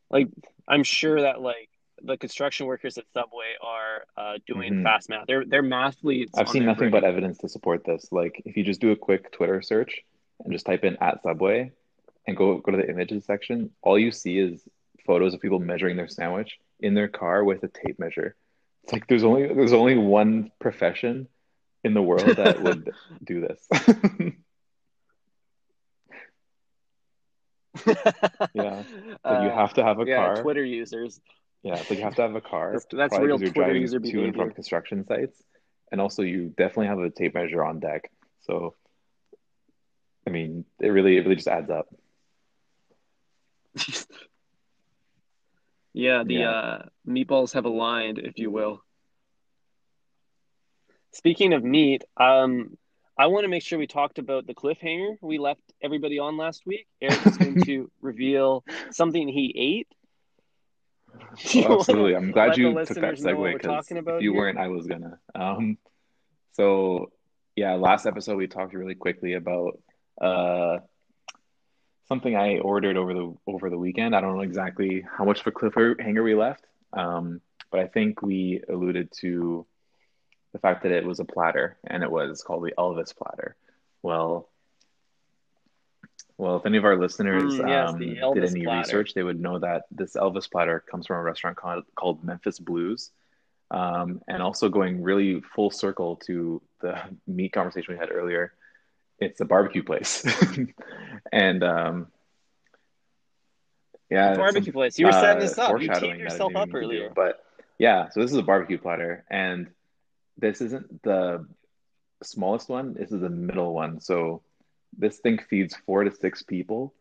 like 0.09 0.27
I'm 0.67 0.83
sure 0.83 1.21
that 1.21 1.41
like 1.41 1.69
the 2.03 2.15
construction 2.17 2.67
workers 2.67 2.97
at 2.97 3.05
Subway 3.13 3.53
are 3.61 4.05
uh, 4.15 4.37
doing 4.45 4.75
Mhm. 4.75 4.83
fast 4.83 5.09
math. 5.09 5.25
They're 5.27 5.45
they're 5.45 5.63
mathletes. 5.63 6.29
I've 6.37 6.47
seen 6.49 6.65
nothing 6.65 6.89
brain. 6.89 6.91
but 6.91 7.03
evidence 7.03 7.39
to 7.39 7.49
support 7.49 7.83
this. 7.83 8.07
Like 8.11 8.41
if 8.45 8.55
you 8.55 8.63
just 8.63 8.79
do 8.81 8.91
a 8.91 8.95
quick 8.95 9.31
Twitter 9.31 9.61
search 9.61 10.03
and 10.43 10.53
just 10.53 10.65
type 10.65 10.83
in 10.85 10.95
at 11.01 11.21
Subway 11.23 11.71
and 12.27 12.37
go 12.37 12.57
go 12.59 12.71
to 12.71 12.77
the 12.77 12.89
images 12.89 13.25
section, 13.25 13.71
all 13.81 13.97
you 13.97 14.11
see 14.11 14.37
is 14.37 14.63
photos 15.07 15.33
of 15.33 15.41
people 15.41 15.59
measuring 15.59 15.97
their 15.97 16.07
sandwich 16.07 16.59
in 16.79 16.93
their 16.93 17.07
car 17.07 17.43
with 17.43 17.63
a 17.63 17.67
tape 17.69 17.97
measure. 17.97 18.35
It's 18.83 18.93
like 18.93 19.07
there's 19.07 19.23
only 19.23 19.47
there's 19.47 19.73
only 19.73 19.97
one 19.97 20.51
profession 20.59 21.27
in 21.83 21.93
the 21.95 22.01
world 22.01 22.35
that 22.37 22.61
would 22.65 22.93
do 23.23 23.41
this. 23.41 23.67
Yeah. 28.53 28.83
Like 29.23 29.43
you 29.43 29.49
Uh, 29.49 29.55
have 29.55 29.73
to 29.75 29.83
have 29.83 29.99
a 29.99 30.05
yeah, 30.05 30.15
car. 30.17 30.41
Twitter 30.41 30.63
users. 30.65 31.19
Yeah, 31.63 31.75
like 31.75 31.91
you 31.91 32.01
have 32.01 32.15
to 32.15 32.21
have 32.23 32.35
a 32.35 32.41
car. 32.41 32.73
That's- 32.73 32.87
that's 32.91 33.17
real 33.19 33.37
Twitter 33.37 33.53
driving 33.53 33.81
user 33.81 33.99
to 33.99 34.23
and 34.23 34.35
from 34.35 34.51
construction 34.51 35.05
sites, 35.05 35.41
and 35.91 35.99
also 36.01 36.21
you 36.23 36.49
definitely 36.57 36.87
have 36.87 36.99
a 36.99 37.09
tape 37.09 37.33
measure 37.35 37.63
on 37.63 37.79
deck. 37.79 38.09
So, 38.41 38.75
I 40.25 40.29
mean, 40.29 40.65
it 40.79 40.87
really 40.89 41.17
it 41.17 41.21
really 41.21 41.35
just 41.35 41.47
adds 41.47 41.69
up. 41.69 41.87
Yeah, 45.97 46.23
the 46.23 46.35
Yeah. 46.35 46.51
uh, 46.51 46.85
meatballs 47.07 47.53
have 47.53 47.65
aligned, 47.65 48.19
if 48.19 48.37
you 48.37 48.51
will. 48.51 48.83
Speaking 51.11 51.53
of 51.53 51.63
meat, 51.63 52.03
um, 52.17 52.77
I 53.17 53.27
want 53.27 53.45
to 53.45 53.47
make 53.49 53.63
sure 53.63 53.79
we 53.79 53.87
talked 53.87 54.19
about 54.19 54.45
the 54.45 54.53
cliffhanger 54.53 55.17
we 55.21 55.39
left 55.39 55.61
everybody 55.81 56.19
on 56.19 56.37
last 56.37 56.67
week. 56.67 56.87
Eric 57.01 57.25
is 57.25 57.37
going 57.37 57.57
to 57.65 57.89
reveal 58.01 58.63
something 58.91 59.27
he 59.27 59.53
ate. 59.57 59.87
Do 61.45 61.59
you 61.59 61.63
wanna 61.63 61.75
absolutely. 61.79 62.15
I'm 62.15 62.31
glad 62.31 62.57
you 62.57 62.73
took 62.85 62.97
that 62.97 63.17
listeners 63.17 63.23
know 63.23 63.35
what 63.37 63.53
segue 63.55 63.61
because 63.61 63.91
if 63.91 64.21
you 64.21 64.31
here? 64.31 64.39
weren't, 64.41 64.59
I 64.59 64.67
was 64.67 64.85
gonna. 64.85 65.19
Um, 65.33 65.77
so 66.53 67.11
yeah, 67.55 67.73
last 67.73 68.05
episode 68.05 68.37
we 68.37 68.47
talked 68.47 68.73
really 68.73 68.95
quickly 68.95 69.33
about 69.33 69.79
uh 70.21 70.77
something 72.07 72.35
I 72.35 72.59
ordered 72.59 72.97
over 72.97 73.13
the 73.13 73.35
over 73.45 73.69
the 73.69 73.77
weekend. 73.77 74.15
I 74.15 74.21
don't 74.21 74.35
know 74.35 74.41
exactly 74.43 75.05
how 75.17 75.25
much 75.25 75.41
of 75.41 75.47
a 75.47 75.51
cliffhanger 75.51 76.23
we 76.23 76.35
left, 76.35 76.65
um, 76.93 77.41
but 77.71 77.79
I 77.79 77.87
think 77.87 78.21
we 78.21 78.61
alluded 78.69 79.11
to 79.21 79.65
the 80.53 80.59
fact 80.59 80.83
that 80.83 80.91
it 80.91 81.05
was 81.05 81.19
a 81.19 81.25
platter 81.25 81.77
and 81.85 82.03
it 82.03 82.11
was 82.11 82.41
called 82.41 82.63
the 82.63 82.73
Elvis 82.77 83.15
platter. 83.15 83.55
Well, 84.01 84.49
well, 86.37 86.57
if 86.57 86.65
any 86.65 86.77
of 86.77 86.85
our 86.85 86.97
listeners 86.97 87.53
Mm, 87.55 87.67
yes, 87.67 87.89
um, 87.89 87.99
did 88.33 88.43
any 88.43 88.63
platter. 88.63 88.79
research, 88.79 89.13
they 89.13 89.23
would 89.23 89.39
know 89.39 89.59
that 89.59 89.83
this 89.91 90.15
Elvis 90.15 90.49
platter 90.49 90.83
comes 90.89 91.07
from 91.07 91.17
a 91.17 91.23
restaurant 91.23 91.57
called, 91.57 91.83
called 91.95 92.23
Memphis 92.23 92.59
Blues. 92.59 93.11
Um, 93.69 94.21
and 94.29 94.41
also 94.41 94.69
going 94.69 95.01
really 95.03 95.41
full 95.41 95.71
circle 95.71 96.15
to 96.27 96.61
the 96.79 97.01
meat 97.25 97.51
conversation 97.51 97.93
we 97.93 97.99
had 97.99 98.11
earlier, 98.11 98.53
it's 99.19 99.41
a 99.41 99.45
barbecue 99.45 99.83
place. 99.83 100.25
and 101.31 101.63
um, 101.63 102.07
yeah, 104.09 104.33
some- 104.33 104.41
Barbecue 104.41 104.71
place. 104.71 104.97
You 104.97 105.07
were 105.07 105.11
setting 105.11 105.37
uh, 105.37 105.39
this 105.41 105.57
up. 105.57 105.81
You 105.81 105.93
teed 105.93 106.17
yourself 106.17 106.55
up 106.55 106.69
do. 106.69 106.77
earlier. 106.77 107.11
But 107.13 107.43
yeah, 107.77 108.09
so 108.09 108.21
this 108.21 108.31
is 108.31 108.37
a 108.37 108.43
barbecue 108.43 108.77
platter, 108.77 109.25
and 109.29 109.67
this 110.37 110.61
isn't 110.61 111.03
the 111.03 111.45
smallest 112.23 112.69
one. 112.69 112.93
This 112.93 113.11
is 113.11 113.21
the 113.21 113.29
middle 113.29 113.73
one. 113.73 113.99
So 113.99 114.41
this 114.97 115.17
thing 115.17 115.39
feeds 115.49 115.75
four 115.85 116.03
to 116.03 116.11
six 116.11 116.41
people, 116.43 116.93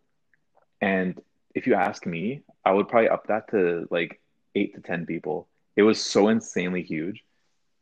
and 0.81 1.20
if 1.55 1.66
you 1.66 1.74
ask 1.74 2.05
me, 2.05 2.42
I 2.64 2.72
would 2.72 2.88
probably 2.88 3.09
up 3.09 3.29
that 3.29 3.50
to 3.50 3.87
like 3.90 4.20
eight 4.55 4.74
to 4.74 4.81
ten 4.81 5.07
people. 5.07 5.48
It 5.76 5.83
was 5.83 6.02
so 6.02 6.29
insanely 6.29 6.83
huge. 6.83 7.22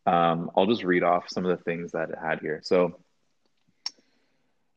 Um, 0.07 0.51
I'll 0.55 0.67
just 0.67 0.85
read 0.85 1.03
off 1.03 1.25
some 1.29 1.47
of 1.47 1.57
the 1.57 1.65
things 1.65 1.93
that 1.93 2.11
it 2.11 2.19
had 2.21 2.41
here. 2.41 2.61
So 2.63 2.99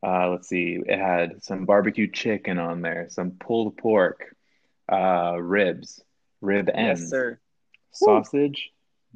uh, 0.06 0.30
let's 0.30 0.48
see, 0.48 0.78
it 0.84 0.98
had 0.98 1.42
some 1.42 1.64
barbecue 1.64 2.10
chicken 2.10 2.58
on 2.58 2.82
there, 2.82 3.06
some 3.10 3.32
pulled 3.32 3.76
pork, 3.76 4.34
uh, 4.90 5.36
ribs, 5.40 6.02
rib 6.40 6.70
ends, 6.72 7.02
Yes, 7.02 7.10
sir. 7.10 7.40
sausage, 7.92 8.70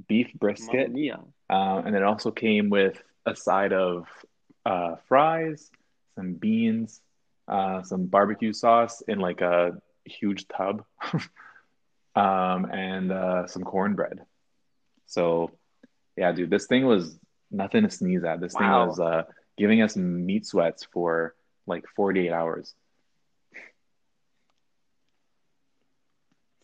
beef 0.08 0.32
brisket, 0.34 0.90
um, 1.50 1.86
and 1.86 1.94
it 1.94 2.02
also 2.02 2.30
came 2.30 2.70
with 2.70 3.00
a 3.26 3.36
side 3.36 3.72
of 3.72 4.06
uh, 4.66 4.96
fries, 5.08 5.70
some 6.16 6.34
beans, 6.34 7.00
uh, 7.48 7.82
some 7.82 8.06
barbecue 8.06 8.52
sauce 8.52 9.02
in 9.02 9.18
like 9.18 9.40
a 9.40 9.80
huge 10.04 10.48
tub, 10.48 10.84
um, 12.16 12.64
and 12.70 13.12
uh, 13.12 13.46
some 13.46 13.62
cornbread. 13.62 14.20
So, 15.06 15.50
yeah, 16.16 16.32
dude, 16.32 16.50
this 16.50 16.66
thing 16.66 16.86
was 16.86 17.18
nothing 17.50 17.82
to 17.84 17.90
sneeze 17.90 18.24
at. 18.24 18.40
This 18.40 18.54
thing 18.54 18.68
was 18.68 18.98
uh, 18.98 19.24
giving 19.56 19.82
us 19.82 19.96
meat 19.96 20.46
sweats 20.46 20.84
for 20.92 21.34
like 21.66 21.84
48 21.96 22.30
hours. 22.32 22.74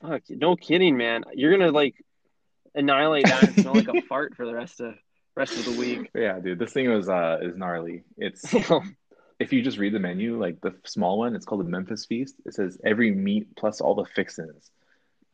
Fuck, 0.01 0.23
no 0.31 0.57
kidding, 0.57 0.97
man. 0.97 1.25
You're 1.35 1.51
gonna 1.57 1.73
like 1.73 1.95
annihilate 2.75 3.27
that 3.27 3.49
and 3.49 3.55
smell 3.61 3.75
like 3.75 3.89
a 3.89 4.01
fart 4.09 4.37
for 4.37 4.47
the 4.47 4.55
rest 4.55 4.81
of 4.81 4.95
rest 5.37 5.57
of 5.57 5.65
the 5.65 5.73
week. 5.73 6.11
Yeah, 6.15 6.39
dude, 6.39 6.59
this 6.59 6.73
thing 6.73 6.89
was 6.89 7.09
uh 7.09 7.39
is 7.43 7.57
gnarly. 7.57 8.05
It's 8.17 8.55
if 9.41 9.53
you 9.53 9.63
just 9.63 9.79
read 9.79 9.93
the 9.93 9.99
menu, 9.99 10.39
like 10.41 10.61
the 10.61 10.75
small 10.85 11.19
one, 11.19 11.35
it's 11.35 11.45
called 11.45 11.61
the 11.65 11.69
Memphis 11.71 12.07
Feast. 12.07 12.37
It 12.47 12.55
says 12.55 12.79
every 12.85 13.11
meat 13.11 13.57
plus 13.57 13.81
all 13.81 13.95
the 13.95 14.05
fixins. 14.05 14.71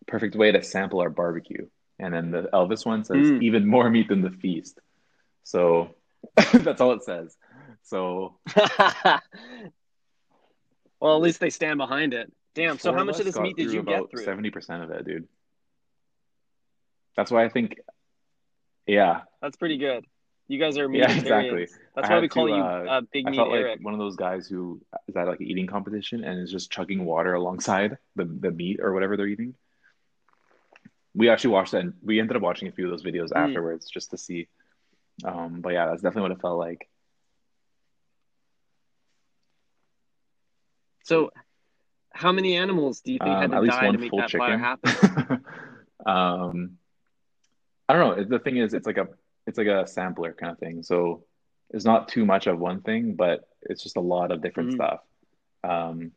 Perfect 0.07 0.35
way 0.35 0.53
to 0.53 0.63
sample 0.63 1.01
our 1.01 1.11
barbecue. 1.11 1.67
And 1.99 2.13
then 2.13 2.31
the 2.31 2.49
Elvis 2.53 2.85
one 2.85 3.05
says 3.05 3.31
Mm. 3.31 3.43
even 3.43 3.67
more 3.67 3.89
meat 3.89 4.09
than 4.09 4.21
the 4.23 4.31
feast. 4.31 4.81
So 5.45 5.95
that's 6.53 6.81
all 6.81 6.93
it 6.93 7.05
says. 7.05 7.37
So 7.83 8.39
well, 11.01 11.17
at 11.17 11.21
least 11.23 11.41
they 11.41 11.51
stand 11.51 11.79
behind 11.79 12.15
it. 12.15 12.33
Damn. 12.55 12.79
So 12.79 12.93
how 12.93 13.05
much 13.05 13.19
of 13.19 13.27
this 13.27 13.39
meat 13.39 13.57
did 13.57 13.73
you 13.73 13.83
get 13.83 14.11
through? 14.11 14.25
Seventy 14.25 14.51
percent 14.51 14.83
of 14.83 14.91
it, 14.91 15.05
dude. 15.05 15.29
That's 17.17 17.31
why 17.31 17.45
I 17.45 17.49
think, 17.49 17.79
yeah, 18.87 19.21
That's 19.41 19.57
pretty 19.57 19.79
good. 19.79 20.05
You 20.49 20.59
guys 20.59 20.77
are 20.77 20.91
yeah, 20.93 21.11
exactly. 21.17 21.69
That's 21.95 22.09
I 22.09 22.15
why 22.15 22.21
we 22.21 22.29
call 22.29 22.49
to, 22.49 22.55
you 22.55 22.61
uh, 22.61 22.85
uh, 22.89 23.01
Big 23.13 23.27
I 23.27 23.31
Meat 23.31 23.37
felt 23.37 23.51
like 23.51 23.61
Eric. 23.61 23.81
one 23.83 23.95
of 23.95 24.01
those 24.01 24.17
guys 24.17 24.47
who 24.47 24.81
is 25.09 25.17
at 25.17 25.27
like 25.27 25.41
an 25.41 25.47
eating 25.47 25.67
competition 25.67 26.25
and 26.25 26.41
is 26.41 26.51
just 26.51 26.71
chugging 26.71 27.05
water 27.05 27.35
alongside 27.35 27.99
the, 28.17 28.25
the 28.25 28.51
meat 28.51 28.81
or 28.83 28.93
whatever 28.93 29.17
they're 29.17 29.27
eating. 29.29 29.55
We 31.15 31.29
actually 31.31 31.51
watched 31.51 31.73
that. 31.73 31.83
And 31.83 31.95
we 32.03 32.19
ended 32.21 32.37
up 32.37 32.43
watching 32.43 32.69
a 32.69 32.73
few 32.73 32.85
of 32.87 32.91
those 32.91 33.05
videos 33.05 33.29
Mm. 33.31 33.49
afterwards 33.49 33.89
just 33.89 34.11
to 34.11 34.19
see. 34.19 34.49
Um, 35.23 35.61
but 35.61 35.73
yeah, 35.73 35.87
that's 35.87 36.03
definitely 36.03 36.31
what 36.31 36.39
it 36.39 36.41
felt 36.41 36.59
like. 36.59 36.89
So, 41.05 41.31
how 42.11 42.33
many 42.33 42.57
animals 42.57 43.01
do 43.01 43.13
you 43.13 43.19
think 43.19 43.31
had 43.37 43.45
Um, 43.45 43.51
to 43.51 43.57
at 43.59 43.63
least 43.63 43.77
die 43.77 43.91
to 43.93 43.99
make 43.99 44.11
full 44.11 44.19
that 44.21 44.31
fire 44.31 44.59
happen? 44.59 44.91
um, 46.07 46.79
I 47.89 47.93
don't 47.93 48.17
know. 48.19 48.25
The 48.25 48.39
thing 48.39 48.57
is, 48.57 48.73
it's 48.75 48.87
like 48.87 48.97
a 48.99 49.09
it's 49.47 49.59
like 49.59 49.67
a 49.67 49.87
sampler 49.87 50.33
kind 50.33 50.53
of 50.53 50.59
thing. 50.59 50.83
So 50.83 51.25
it's 51.71 51.85
not 51.85 52.09
too 52.09 52.25
much 52.25 52.47
of 52.47 52.59
one 52.59 52.81
thing, 52.81 53.15
but 53.15 53.47
it's 53.63 53.83
just 53.83 53.97
a 53.97 54.01
lot 54.01 54.31
of 54.33 54.41
different 54.41 54.71
Mhm. 54.71 54.75
stuff. 54.75 55.01
Um, 55.63 56.13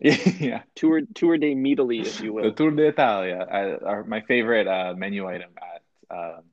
yeah. 0.00 0.62
Tour 0.74 1.02
tour 1.14 1.36
de 1.36 1.54
Meatly, 1.54 2.00
if 2.00 2.20
you 2.20 2.28
The 2.32 2.42
will. 2.42 2.52
Tour 2.52 2.70
d'Italia, 2.70 3.38
uh, 3.38 3.86
are 3.86 4.04
my 4.04 4.22
favorite 4.22 4.66
uh, 4.66 4.94
menu 4.96 5.26
item 5.26 5.50
at 5.60 5.82
what's 6.08 6.10
it 6.10 6.16
called? 6.16 6.44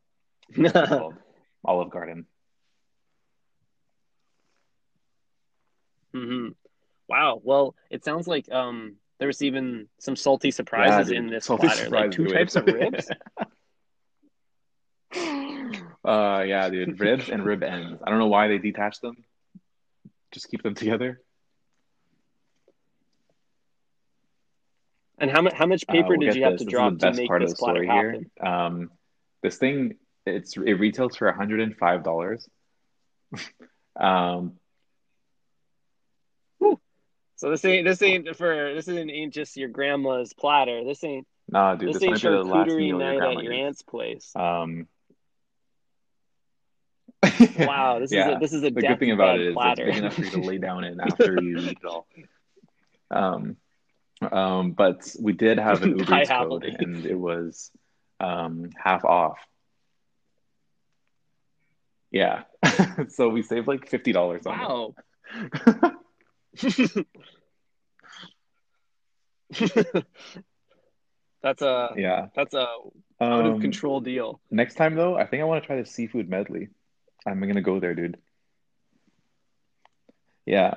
Olive 1.66 1.90
Garden. 1.90 2.26
hmm 6.14 6.50
Wow. 7.08 7.42
Well, 7.44 7.76
it 7.90 8.04
sounds 8.06 8.28
like 8.28 8.52
um 8.52 8.96
there's 9.20 9.42
even 9.42 9.88
some 10.00 10.16
salty 10.16 10.50
surprises 10.52 11.08
dude. 11.10 11.18
in 11.18 11.28
this 11.28 11.46
Salty 11.46 11.68
platter, 11.68 11.90
like 11.90 12.12
two 12.12 12.28
types 12.28 12.56
of 12.56 12.66
ribs. 12.66 13.10
Uh, 16.04 16.44
yeah, 16.48 16.68
dude, 16.70 17.00
ribs 17.00 17.30
and 17.30 17.46
rib 17.46 17.62
ends. 17.62 18.02
I 18.04 18.10
don't 18.10 18.18
know 18.18 18.28
why 18.28 18.48
they 18.48 18.58
detach 18.58 19.00
them. 19.02 19.24
Just 20.32 20.50
keep 20.50 20.64
them 20.64 20.74
together. 20.74 21.22
And 25.20 25.30
how 25.30 25.42
much 25.44 25.54
how 25.54 25.68
much 25.68 25.86
Uh, 25.88 25.92
paper 25.92 26.10
well, 26.18 26.18
did 26.18 26.36
you 26.36 26.44
have 26.44 26.54
this. 26.54 26.62
to 26.62 26.66
This 26.66 26.72
drop 26.72 26.98
to 26.98 27.14
make 27.14 27.28
part 27.28 27.44
of 27.44 27.50
this 27.50 27.60
the 27.60 27.64
platter 27.64 27.84
happen? 27.84 28.32
here. 28.42 28.48
Um, 28.48 28.90
this 29.44 29.58
thing, 29.58 29.98
it's 30.26 30.56
it 30.58 30.74
retails 30.74 31.16
for 31.16 31.32
$105. 31.32 32.48
Um, 34.00 34.54
So 37.36 37.50
this 37.50 37.66
ain't 37.66 37.88
this 37.88 38.02
ain't 38.04 38.36
for 38.36 38.74
this 38.76 38.88
ain't, 38.88 39.10
ain't 39.10 39.34
just 39.34 39.58
your 39.58 39.68
grandma's 39.68 40.32
platter. 40.32 40.84
This 40.86 41.04
ain't 41.04 41.26
nah, 41.50 41.74
dude, 41.74 41.90
this, 41.90 41.96
this 41.96 42.04
ain't 42.04 42.12
might 42.12 42.22
be 42.22 42.38
the 42.38 42.44
last 42.44 42.68
meal 42.68 42.80
your 42.88 43.00
night 43.00 43.18
grandma 43.18 43.40
at 43.40 43.44
your 43.44 43.54
aunt's 43.54 43.82
place. 43.82 44.32
Um, 44.36 44.88
Wow, 47.58 48.00
this 48.00 48.12
yeah. 48.12 48.30
is 48.30 48.36
a 48.36 48.40
this 48.42 48.54
is 48.54 48.64
a 48.64 48.70
The 48.70 48.82
good 48.82 49.00
thing 49.00 49.12
about 49.12 49.40
it 49.40 49.48
is 49.48 49.54
platter. 49.54 49.88
it's 49.88 49.96
big 49.96 50.04
enough 50.04 50.14
for 50.14 50.24
you 50.24 50.30
to 50.30 50.42
lay 50.42 50.58
down 50.60 50.84
in 50.84 51.00
after 51.00 51.42
you 51.42 51.58
eat 51.58 51.78
it 51.82 51.86
all. 51.86 52.08
Um, 53.10 53.58
um, 54.32 54.72
but 54.74 55.16
we 55.20 55.34
did 55.34 55.58
have 55.58 55.82
an 55.84 55.98
Uber 55.98 56.26
code, 56.26 56.64
and 56.64 57.06
it 57.06 57.16
was 57.16 57.72
um, 58.20 58.70
half 58.78 59.04
off. 59.04 59.40
Yeah, 62.12 62.44
so 63.10 63.30
we 63.30 63.42
saved 63.42 63.68
like 63.68 63.88
fifty 63.88 64.12
dollars 64.12 64.46
on 64.46 64.60
Wow. 64.60 64.94
it. 66.64 67.06
that's 71.42 71.62
a 71.62 71.90
yeah. 71.98 72.28
that's 72.36 72.54
a 72.54 72.68
out 73.20 73.46
of 73.46 73.54
Um, 73.56 73.62
control 73.62 74.00
deal. 74.02 74.40
next 74.50 74.76
time 74.76 74.96
though, 74.96 75.16
I 75.16 75.26
think 75.26 75.42
I 75.42 75.46
want 75.46 75.64
to 75.64 75.68
try 75.68 75.78
the 75.78 75.86
seafood 75.86 76.30
medley. 76.30 76.70
I'm 77.26 77.40
gonna 77.40 77.62
go 77.62 77.80
there, 77.80 77.94
dude. 77.96 78.18
Yeah. 80.46 80.76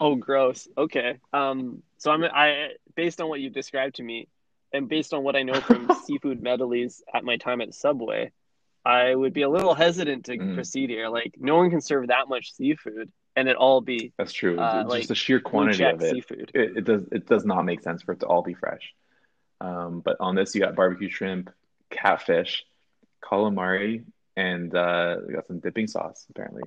Oh, 0.00 0.16
gross. 0.16 0.68
Okay. 0.76 1.18
Um. 1.32 1.82
So 1.98 2.10
I'm 2.10 2.22
I 2.24 2.70
based 2.94 3.20
on 3.20 3.28
what 3.28 3.40
you 3.40 3.50
described 3.50 3.96
to 3.96 4.02
me, 4.02 4.28
and 4.72 4.88
based 4.88 5.14
on 5.14 5.22
what 5.24 5.36
I 5.36 5.42
know 5.42 5.60
from 5.60 5.90
seafood 6.06 6.42
medleys 6.42 7.02
at 7.12 7.24
my 7.24 7.36
time 7.36 7.60
at 7.60 7.74
Subway, 7.74 8.32
I 8.84 9.14
would 9.14 9.32
be 9.32 9.42
a 9.42 9.48
little 9.48 9.74
hesitant 9.74 10.26
to 10.26 10.36
Mm. 10.36 10.54
proceed 10.54 10.90
here. 10.90 11.08
Like, 11.08 11.36
no 11.38 11.56
one 11.56 11.70
can 11.70 11.80
serve 11.80 12.08
that 12.08 12.28
much 12.28 12.52
seafood, 12.52 13.10
and 13.34 13.48
it 13.48 13.56
all 13.56 13.80
be 13.80 14.12
That's 14.18 14.32
true. 14.32 14.60
Uh, 14.60 14.80
It's 14.82 14.90
like, 14.90 14.98
just 15.00 15.08
the 15.08 15.14
sheer 15.14 15.40
quantity 15.40 15.84
of 15.84 16.02
it. 16.02 16.10
seafood. 16.14 16.50
it, 16.54 16.76
it 16.78 16.84
does 16.84 17.02
it 17.10 17.26
does 17.26 17.44
not 17.46 17.64
make 17.64 17.80
sense 17.82 18.02
for 18.02 18.12
it 18.12 18.20
to 18.20 18.26
all 18.26 18.42
be 18.42 18.54
fresh. 18.54 18.94
Um, 19.60 20.00
but 20.00 20.16
on 20.20 20.34
this, 20.34 20.54
you 20.54 20.60
got 20.60 20.74
barbecue 20.74 21.08
shrimp, 21.08 21.50
catfish, 21.90 22.64
calamari, 23.22 24.04
and 24.36 24.74
uh, 24.74 25.16
we 25.26 25.32
got 25.32 25.46
some 25.46 25.60
dipping 25.60 25.86
sauce. 25.86 26.26
Apparently, 26.28 26.64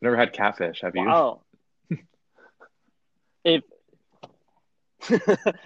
never 0.00 0.16
had 0.16 0.32
catfish. 0.32 0.80
Have 0.80 0.96
you? 0.96 1.04
Wow. 1.04 1.42
if 3.44 3.62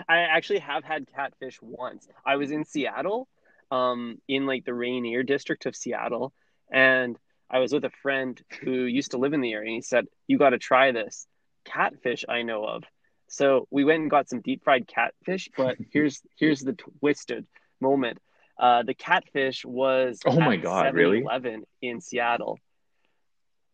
I 0.08 0.18
actually 0.22 0.58
have 0.60 0.82
had 0.82 1.06
catfish 1.14 1.60
once. 1.62 2.08
I 2.26 2.36
was 2.36 2.50
in 2.50 2.64
Seattle, 2.64 3.28
um, 3.70 4.18
in 4.28 4.46
like 4.46 4.64
the 4.64 4.74
Rainier 4.74 5.22
district 5.22 5.66
of 5.66 5.76
Seattle, 5.76 6.32
and 6.70 7.18
I 7.50 7.58
was 7.60 7.72
with 7.72 7.84
a 7.84 7.90
friend 8.02 8.40
who 8.60 8.84
used 8.84 9.12
to 9.12 9.18
live 9.18 9.32
in 9.32 9.40
the 9.40 9.52
area, 9.52 9.68
and 9.68 9.76
he 9.76 9.82
said, 9.82 10.06
"You 10.26 10.38
got 10.38 10.50
to 10.50 10.58
try 10.58 10.92
this 10.92 11.26
catfish 11.64 12.24
I 12.28 12.42
know 12.42 12.64
of." 12.64 12.84
So 13.28 13.66
we 13.70 13.84
went 13.84 14.02
and 14.02 14.10
got 14.10 14.28
some 14.28 14.40
deep 14.40 14.64
fried 14.64 14.86
catfish, 14.86 15.48
but 15.56 15.76
here's 15.92 16.22
here's 16.36 16.60
the 16.60 16.74
twisted 16.74 17.46
moment. 17.80 18.18
Uh, 18.58 18.82
the 18.82 18.94
catfish 18.94 19.64
was 19.64 20.18
Oh 20.26 20.40
my 20.40 20.56
at 20.56 20.62
God, 20.62 20.94
really? 20.94 21.20
7-Eleven 21.20 21.64
in 21.80 22.00
Seattle. 22.00 22.58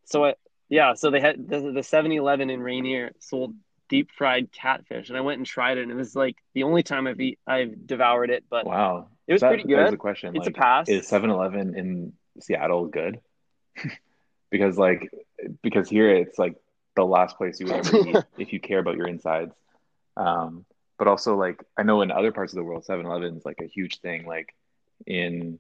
So 0.05 0.27
I, 0.27 0.35
yeah, 0.69 0.93
so 0.95 1.11
they 1.11 1.21
had 1.21 1.49
the, 1.49 1.61
the 1.61 1.81
7-Eleven 1.81 2.51
in 2.51 2.61
Rainier 2.61 3.13
sold 3.19 3.55
deep 3.89 4.11
fried 4.13 4.53
catfish, 4.53 5.09
and 5.09 5.17
I 5.17 5.23
went 5.23 5.39
and 5.39 5.47
tried 5.47 5.79
it, 5.79 5.83
and 5.83 5.91
it 5.91 5.95
was 5.95 6.15
like 6.15 6.37
the 6.53 6.65
only 6.65 6.83
time 6.83 7.07
I've 7.07 7.21
eat, 7.21 7.39
I've 7.47 7.87
devoured 7.87 8.31
it, 8.31 8.45
but 8.51 8.67
Wow, 8.67 9.09
it 9.27 9.33
was 9.33 9.41
that 9.41 9.49
pretty 9.49 9.65
good. 9.65 9.93
the 9.93 9.97
question: 9.97 10.35
It's 10.37 10.47
a 10.47 10.51
like, 10.51 10.57
pass. 10.57 10.89
is 10.89 11.09
7-Eleven 11.09 11.77
in 11.77 12.13
Seattle 12.41 12.87
good? 12.87 13.21
because 14.51 14.79
like 14.79 15.11
because 15.63 15.89
here 15.89 16.11
it's 16.11 16.39
like 16.39 16.55
the 16.97 17.05
last 17.05 17.37
place 17.37 17.59
you 17.59 17.67
would 17.67 17.75
ever 17.75 17.97
eat 18.09 18.17
if 18.39 18.53
you 18.53 18.61
care 18.61 18.79
about 18.79 18.97
your 18.97 19.09
insides. 19.09 19.55
Um, 20.17 20.65
but 20.99 21.09
also 21.09 21.37
like 21.37 21.65
I 21.77 21.83
know 21.83 22.03
in 22.03 22.11
other 22.11 22.33
parts 22.33 22.53
of 22.53 22.57
the 22.57 22.65
world, 22.65 22.85
7-Eleven 22.89 23.37
is 23.37 23.45
like 23.45 23.61
a 23.61 23.67
huge 23.67 24.01
thing. 24.01 24.27
Like 24.27 24.55
in 25.07 25.59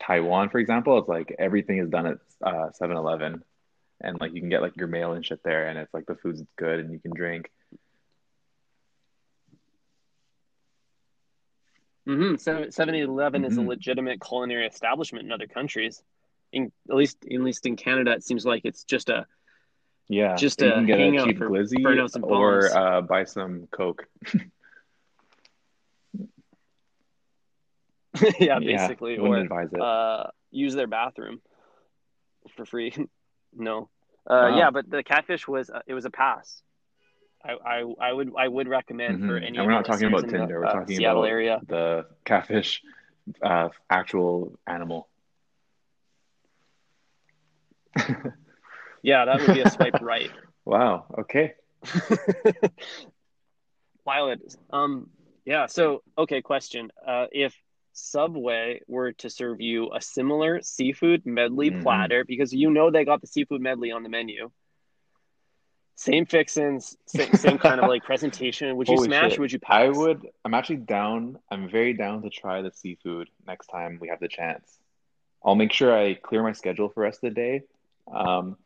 Taiwan, 0.00 0.48
for 0.48 0.58
example, 0.58 0.98
it's 0.98 1.08
like 1.08 1.34
everything 1.38 1.78
is 1.78 1.90
done 1.90 2.06
at 2.06 2.18
uh 2.42 2.70
7-Eleven, 2.80 3.42
and 4.00 4.20
like 4.20 4.32
you 4.32 4.40
can 4.40 4.48
get 4.48 4.62
like 4.62 4.76
your 4.76 4.88
mail 4.88 5.12
and 5.12 5.26
shit 5.26 5.42
there, 5.42 5.68
and 5.68 5.78
it's 5.78 5.92
like 5.92 6.06
the 6.06 6.14
food's 6.14 6.42
good 6.56 6.80
and 6.80 6.92
you 6.92 7.00
can 7.00 7.12
drink. 7.14 7.50
Mm-hmm. 12.08 12.34
7-Eleven 12.36 13.44
is 13.44 13.58
a 13.58 13.60
Mhm. 13.60 13.66
legitimate 13.66 14.20
culinary 14.20 14.66
establishment 14.66 15.26
in 15.26 15.32
other 15.32 15.46
countries. 15.46 16.02
In 16.52 16.72
at 16.88 16.96
least 16.96 17.18
at 17.30 17.40
least 17.40 17.66
in 17.66 17.76
Canada, 17.76 18.12
it 18.12 18.24
seems 18.24 18.46
like 18.46 18.64
it's 18.64 18.84
just 18.84 19.10
a 19.10 19.26
Yeah, 20.08 20.34
Just 20.36 20.62
a 20.62 20.82
get 20.86 20.98
a 20.98 21.22
cheap 21.22 21.36
for 21.36 21.50
glizzy 21.50 21.82
burn 21.82 21.98
out 22.00 22.10
some 22.10 22.24
or 22.24 22.74
uh, 22.74 23.02
buy 23.02 23.24
some 23.24 23.66
Coke. 23.70 24.08
yeah, 28.40 28.58
Yeah, 28.58 28.58
basically, 28.58 29.18
wouldn't 29.18 29.50
or 29.52 29.82
uh, 29.82 30.30
use 30.50 30.74
their 30.74 30.86
bathroom 30.86 31.42
for 32.56 32.64
free. 32.64 32.92
No. 33.54 33.88
Uh, 34.28 34.48
Wow. 34.50 34.58
Yeah, 34.58 34.70
but 34.70 34.90
the 34.90 35.02
catfish 35.02 35.48
was 35.48 35.70
uh, 35.70 35.80
it 35.86 35.94
was 35.94 36.04
a 36.04 36.10
pass. 36.10 36.62
I, 37.44 37.52
I, 37.52 38.08
I 38.08 38.12
would 38.12 38.32
I 38.36 38.48
would 38.48 38.68
recommend 38.68 39.20
for 39.20 39.38
Mhm. 39.38 39.46
any. 39.46 39.58
And 39.58 39.66
we're 39.66 39.72
not 39.72 39.84
talking 39.84 40.06
about 40.06 40.24
in 40.24 40.30
the, 40.32 40.38
Tinder. 40.38 40.60
We're 40.60 40.66
uh, 40.66 40.72
talking 40.72 40.96
Seattle 40.96 41.22
about 41.22 41.30
area. 41.30 41.60
the 41.66 42.06
catfish, 42.24 42.82
uh, 43.42 43.68
actual 43.90 44.58
animal. 44.66 45.08
Yeah, 49.02 49.24
that 49.26 49.40
would 49.40 49.52
be 49.52 49.60
a 49.60 49.66
swipe 49.66 49.94
right. 50.00 50.30
Wow. 50.64 51.06
Okay. 51.20 51.54
Violet. 54.04 54.40
Um. 54.70 55.10
Yeah. 55.44 55.66
So, 55.66 56.02
okay. 56.16 56.42
Question. 56.42 56.90
Uh, 57.06 57.26
if 57.32 57.54
Subway 57.92 58.80
were 58.86 59.12
to 59.12 59.30
serve 59.30 59.60
you 59.60 59.90
a 59.94 60.00
similar 60.00 60.60
seafood 60.62 61.24
medley 61.26 61.70
Mhm. 61.70 61.82
platter, 61.82 62.24
because 62.24 62.52
you 62.52 62.70
know 62.70 62.90
they 62.90 63.04
got 63.04 63.20
the 63.20 63.26
seafood 63.26 63.60
medley 63.60 63.90
on 63.92 64.02
the 64.02 64.08
menu, 64.08 64.50
same 65.98 66.26
fixins, 66.26 66.96
same, 67.06 67.34
same 67.34 67.58
kind 67.58 67.80
of 67.80 67.88
like 67.88 68.04
presentation, 68.12 68.76
would 68.76 68.86
you 68.86 68.94
Holy 68.94 69.08
smash? 69.08 69.30
shit. 69.30 69.38
Or 69.38 69.42
would 69.42 69.52
you 69.52 69.58
pass? 69.58 69.82
I 69.82 69.88
would. 69.88 70.28
I'm 70.44 70.54
actually 70.54 70.76
down. 70.76 71.40
I'm 71.50 71.68
very 71.68 71.92
down 71.92 72.22
to 72.22 72.30
try 72.30 72.62
the 72.62 72.70
seafood 72.70 73.28
next 73.48 73.66
time 73.66 73.98
we 74.00 74.06
have 74.08 74.20
the 74.20 74.28
chance. 74.28 74.78
I'll 75.44 75.56
make 75.56 75.72
sure 75.72 75.92
I 75.92 76.14
clear 76.14 76.44
my 76.44 76.52
schedule 76.52 76.88
for 76.88 77.00
the 77.00 77.00
rest 77.02 77.24
of 77.24 77.34
the 77.34 77.34
day. 77.34 77.62
Um, 78.14 78.56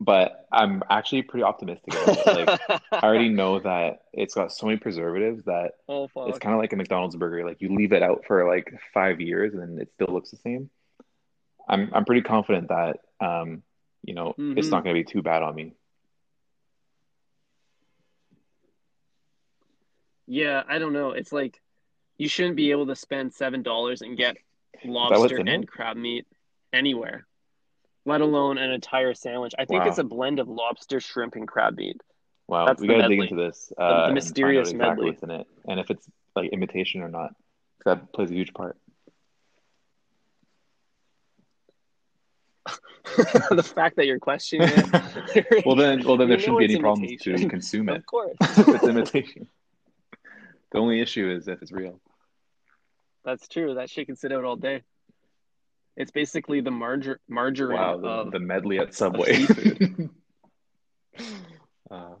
but 0.00 0.48
I'm 0.50 0.82
actually 0.90 1.22
pretty 1.22 1.44
optimistic 1.44 1.94
about 1.94 2.26
it. 2.26 2.26
Like, 2.26 2.80
I 2.90 3.06
already 3.06 3.28
know 3.40 3.60
that 3.60 4.00
it's 4.12 4.34
got 4.34 4.50
so 4.52 4.66
many 4.66 4.78
preservatives 4.78 5.44
that 5.44 5.72
oh 5.88 6.08
it's 6.26 6.38
kind 6.40 6.54
of 6.54 6.60
like 6.60 6.72
a 6.72 6.76
McDonald's 6.76 7.14
burger. 7.14 7.44
Like 7.46 7.60
you 7.60 7.72
leave 7.72 7.92
it 7.92 8.02
out 8.02 8.24
for 8.26 8.48
like 8.48 8.66
five 8.92 9.20
years 9.20 9.54
and 9.54 9.78
it 9.80 9.90
still 9.94 10.12
looks 10.12 10.32
the 10.32 10.38
same. 10.38 10.70
I'm 11.68 11.90
I'm 11.94 12.04
pretty 12.04 12.22
confident 12.22 12.68
that 12.68 12.96
um, 13.20 13.62
you 14.02 14.14
know, 14.14 14.34
it's 14.56 14.66
Mhm. 14.68 14.70
not 14.72 14.82
going 14.82 14.96
to 14.96 15.04
be 15.04 15.04
too 15.04 15.22
bad 15.22 15.42
on 15.44 15.54
me. 15.54 15.74
Yeah, 20.30 20.62
I 20.68 20.78
don't 20.78 20.92
know. 20.92 21.10
It's 21.10 21.32
like 21.32 21.60
you 22.16 22.28
shouldn't 22.28 22.54
be 22.54 22.70
able 22.70 22.86
to 22.86 22.94
spend 22.94 23.34
seven 23.34 23.64
dollars 23.64 24.00
and 24.00 24.16
get 24.16 24.36
lobster 24.84 25.38
and 25.38 25.48
it? 25.48 25.68
crab 25.68 25.96
meat 25.96 26.24
anywhere, 26.72 27.26
let 28.06 28.20
alone 28.20 28.56
an 28.56 28.70
entire 28.70 29.12
sandwich. 29.12 29.54
I 29.58 29.64
think 29.64 29.82
Wow. 29.82 29.88
it's 29.88 29.98
a 29.98 30.04
blend 30.04 30.38
of 30.38 30.48
lobster, 30.48 31.00
shrimp, 31.00 31.34
and 31.34 31.48
crab 31.48 31.76
meat. 31.76 32.00
Wow, 32.46 32.66
That's 32.66 32.80
we 32.80 32.86
the 32.86 32.94
got 32.94 33.02
to 33.02 33.08
dig 33.08 33.22
into 33.22 33.34
this 33.34 33.72
uh, 33.76 33.82
the 33.82 33.84
and 33.86 33.96
find 33.96 34.10
out 34.10 34.14
mysterious 34.14 34.70
exactly 34.70 35.10
medley. 35.10 35.18
in 35.20 35.30
it 35.40 35.46
and 35.66 35.80
if 35.80 35.90
it's 35.90 36.06
like 36.36 36.50
imitation 36.52 37.02
or 37.02 37.08
not, 37.08 37.34
that 37.84 38.12
plays 38.12 38.30
a 38.30 38.34
huge 38.34 38.54
part. 38.54 38.78
the 43.50 43.62
fact 43.64 43.96
that 43.96 44.06
you're 44.06 44.20
questioning 44.20 44.68
it. 44.70 45.46
Well, 45.66 45.74
then, 45.74 46.04
well, 46.04 46.16
then 46.16 46.28
there 46.28 46.38
shouldn't 46.38 46.58
be 46.58 46.64
any 46.66 46.78
problems 46.78 47.20
to 47.22 47.48
consume 47.48 47.88
it. 47.88 47.96
of 47.96 48.06
course. 48.06 48.36
it's 48.40 48.84
imitation. 48.84 49.48
The 50.72 50.78
only 50.78 51.00
issue 51.00 51.30
is 51.30 51.48
if 51.48 51.62
it's 51.62 51.72
real. 51.72 52.00
That's 53.24 53.48
true. 53.48 53.74
That 53.74 53.90
shit 53.90 54.06
can 54.06 54.16
sit 54.16 54.32
out 54.32 54.44
all 54.44 54.56
day. 54.56 54.82
It's 55.96 56.10
basically 56.10 56.60
the 56.60 56.70
margar- 56.70 57.18
margarine 57.28 57.78
Wow, 57.78 57.98
the, 57.98 58.08
of. 58.08 58.30
the 58.32 58.38
medley 58.38 58.78
at 58.78 58.94
Subway. 58.94 59.32
uh, 61.90 62.14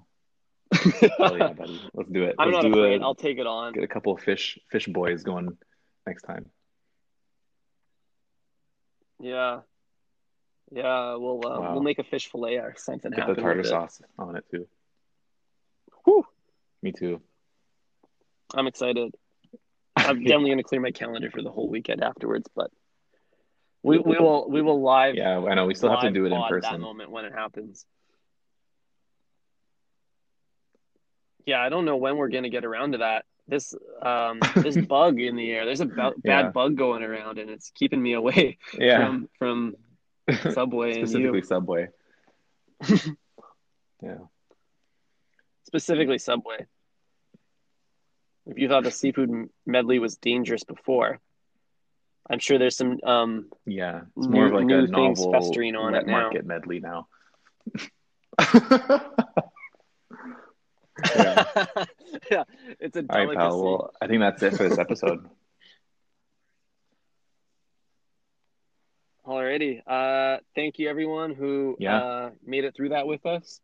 yeah, 0.72 1.52
buddy. 1.52 1.80
Let's 1.94 2.10
do 2.10 2.24
it. 2.24 2.34
I'm 2.38 2.50
Let's 2.50 2.64
not 2.64 2.72
do 2.72 2.78
afraid. 2.80 3.00
a, 3.00 3.04
I'll 3.04 3.14
take 3.14 3.38
it 3.38 3.46
on. 3.46 3.72
get 3.72 3.84
a 3.84 3.88
couple 3.88 4.12
of 4.12 4.20
fish 4.20 4.58
fish 4.70 4.86
boys 4.86 5.22
going 5.22 5.56
next 6.06 6.22
time. 6.22 6.46
Yeah. 9.20 9.60
Yeah, 10.72 11.16
we'll 11.16 11.40
uh, 11.46 11.60
Wow. 11.60 11.72
we'll 11.72 11.82
make 11.82 11.98
a 11.98 12.04
fish 12.04 12.30
fillet 12.30 12.56
or 12.56 12.74
something 12.76 13.10
Get 13.10 13.26
the 13.26 13.34
tartar 13.34 13.64
sauce 13.64 14.00
on 14.18 14.36
it 14.36 14.44
too. 14.50 14.66
Whew. 16.04 16.24
Me 16.82 16.92
too. 16.92 17.20
I'm 18.54 18.66
excited. 18.66 19.14
I'm 19.96 20.22
definitely 20.22 20.50
gonna 20.50 20.62
clear 20.62 20.80
my 20.80 20.90
calendar 20.92 21.30
for 21.30 21.42
the 21.42 21.50
whole 21.50 21.68
weekend 21.68 22.02
afterwards, 22.02 22.48
but 22.54 22.70
we 23.82 23.98
we 23.98 24.16
will 24.20 24.48
we 24.48 24.62
will 24.62 24.82
live 24.82 25.14
Yeah, 25.14 25.38
I 25.38 25.54
know. 25.54 25.66
We 25.66 25.74
still 25.74 25.90
have 25.90 26.00
to 26.00 26.10
do 26.10 26.24
it 26.24 26.32
in 26.32 26.38
pod 26.38 26.52
that 26.52 26.62
person. 26.62 26.80
moment 26.80 27.10
when 27.10 27.24
it 27.24 27.32
happens. 27.32 27.84
Yeah, 31.46 31.60
I 31.60 31.68
don't 31.68 31.84
know 31.84 31.96
when 31.96 32.16
we're 32.16 32.28
gonna 32.28 32.50
get 32.50 32.64
around 32.64 32.92
to 32.92 32.98
that. 32.98 33.24
This 33.48 33.74
um 34.02 34.40
this 34.56 34.76
bug 34.76 35.20
in 35.20 35.36
the 35.36 35.50
air. 35.50 35.64
There's 35.64 35.80
a 35.80 35.86
bad 35.86 36.14
Yeah. 36.24 36.50
bug 36.50 36.76
going 36.76 37.02
around, 37.02 37.38
and 37.38 37.50
it's 37.50 37.70
keeping 37.74 38.00
me 38.02 38.12
away 38.12 38.58
Yeah, 38.78 38.98
from 39.06 39.28
from 39.38 39.76
Subway 40.52 40.92
specifically. 40.92 41.42
Subway. 41.42 41.88
yeah. 44.02 44.18
Specifically 45.66 46.18
Subway. 46.18 46.66
If 48.50 48.58
you 48.58 48.68
thought 48.68 48.82
the 48.84 48.90
seafood 48.90 49.48
medley 49.64 49.98
was 49.98 50.16
dangerous 50.16 50.64
before, 50.64 51.20
I'm 52.28 52.38
sure 52.40 52.58
there's 52.58 52.76
some 52.76 52.98
um 53.04 53.50
Yeah, 53.66 54.02
it's 54.16 54.26
more 54.28 54.46
of 54.46 54.52
New- 54.52 54.58
like 54.58 54.66
new 54.66 54.84
a 54.84 54.86
things 54.86 55.20
novel 55.20 55.32
festering 55.32 55.76
on 55.76 55.94
it 55.94 56.06
now. 56.06 56.20
market 56.22 56.44
medley 56.46 56.80
now. 56.80 57.06
yeah. 61.16 61.44
Yeah. 62.30 62.44
it's 62.80 62.96
a 62.96 63.04
All 63.08 63.18
right, 63.18 63.24
delicacy. 63.24 63.36
pal. 63.36 63.62
Well, 63.62 63.90
I 64.00 64.06
think 64.08 64.20
that's 64.20 64.42
it 64.42 64.56
for 64.56 64.68
this 64.68 64.78
episode. 64.78 65.28
Alrighty. 69.26 69.80
Uh, 69.86 70.38
thank 70.54 70.78
you 70.78 70.88
everyone 70.88 71.34
who 71.34 71.76
Yeah. 71.78 71.96
uh, 71.98 72.30
made 72.44 72.64
it 72.64 72.74
through 72.74 72.90
that 72.90 73.06
with 73.06 73.24
us. 73.26 73.60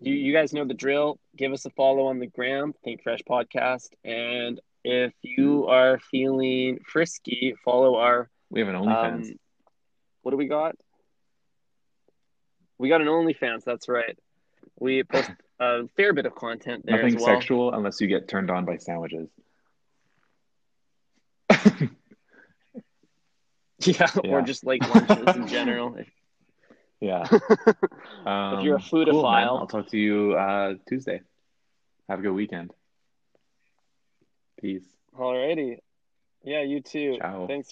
You 0.00 0.14
you 0.14 0.32
guys 0.32 0.52
know 0.52 0.64
the 0.64 0.74
drill. 0.74 1.18
Give 1.36 1.52
us 1.52 1.64
a 1.66 1.70
follow 1.70 2.06
on 2.06 2.18
the 2.18 2.26
gram, 2.26 2.72
Think 2.84 3.02
Fresh 3.02 3.20
Podcast, 3.28 3.88
and 4.04 4.60
if 4.82 5.12
you 5.22 5.66
are 5.66 5.98
feeling 6.10 6.78
frisky, 6.86 7.54
follow 7.64 7.96
our 7.96 8.30
We 8.50 8.60
have 8.60 8.68
an 8.68 8.76
um, 8.76 8.84
OnlyFans. 8.86 9.36
what 10.22 10.30
do 10.30 10.36
we 10.38 10.46
got? 10.46 10.74
We 12.78 12.88
got 12.88 13.02
an 13.02 13.08
OnlyFans. 13.08 13.64
That's 13.64 13.88
right. 13.88 14.18
We 14.78 15.02
post 15.04 15.30
a 15.58 15.86
fair 15.96 16.14
bit 16.14 16.24
of 16.24 16.34
content 16.34 16.86
there 16.86 16.96
Nothing 16.96 17.16
as 17.16 17.22
well. 17.22 17.34
sexual 17.36 17.74
unless 17.74 18.00
you 18.00 18.06
get 18.06 18.26
turned 18.26 18.50
on 18.50 18.64
by 18.64 18.78
sandwiches. 18.78 19.28
Yeah, 21.50 21.66
Yeah. 24.24 24.30
or 24.30 24.42
just 24.42 24.64
like 24.64 24.82
lunches 24.88 25.36
in 25.36 25.46
general. 25.46 25.94
If, 27.00 27.08
Yeah. 27.08 27.38
Um, 28.26 28.58
if 28.58 28.64
you're 28.64 28.76
a 28.76 28.80
cool, 28.80 29.06
foodophile. 29.06 29.60
I'll 29.60 29.66
talk 29.66 29.88
to 29.88 29.98
you 29.98 30.34
uh, 30.34 30.74
Tuesday. 30.88 31.22
Have 32.08 32.18
a 32.18 32.22
good 32.22 32.32
weekend. 32.32 32.72
Peace. 34.60 34.84
Alrighty. 35.18 35.78
Yeah, 36.42 36.62
you 36.62 36.80
too. 36.80 37.16
Ciao. 37.18 37.46
Thanks 37.46 37.68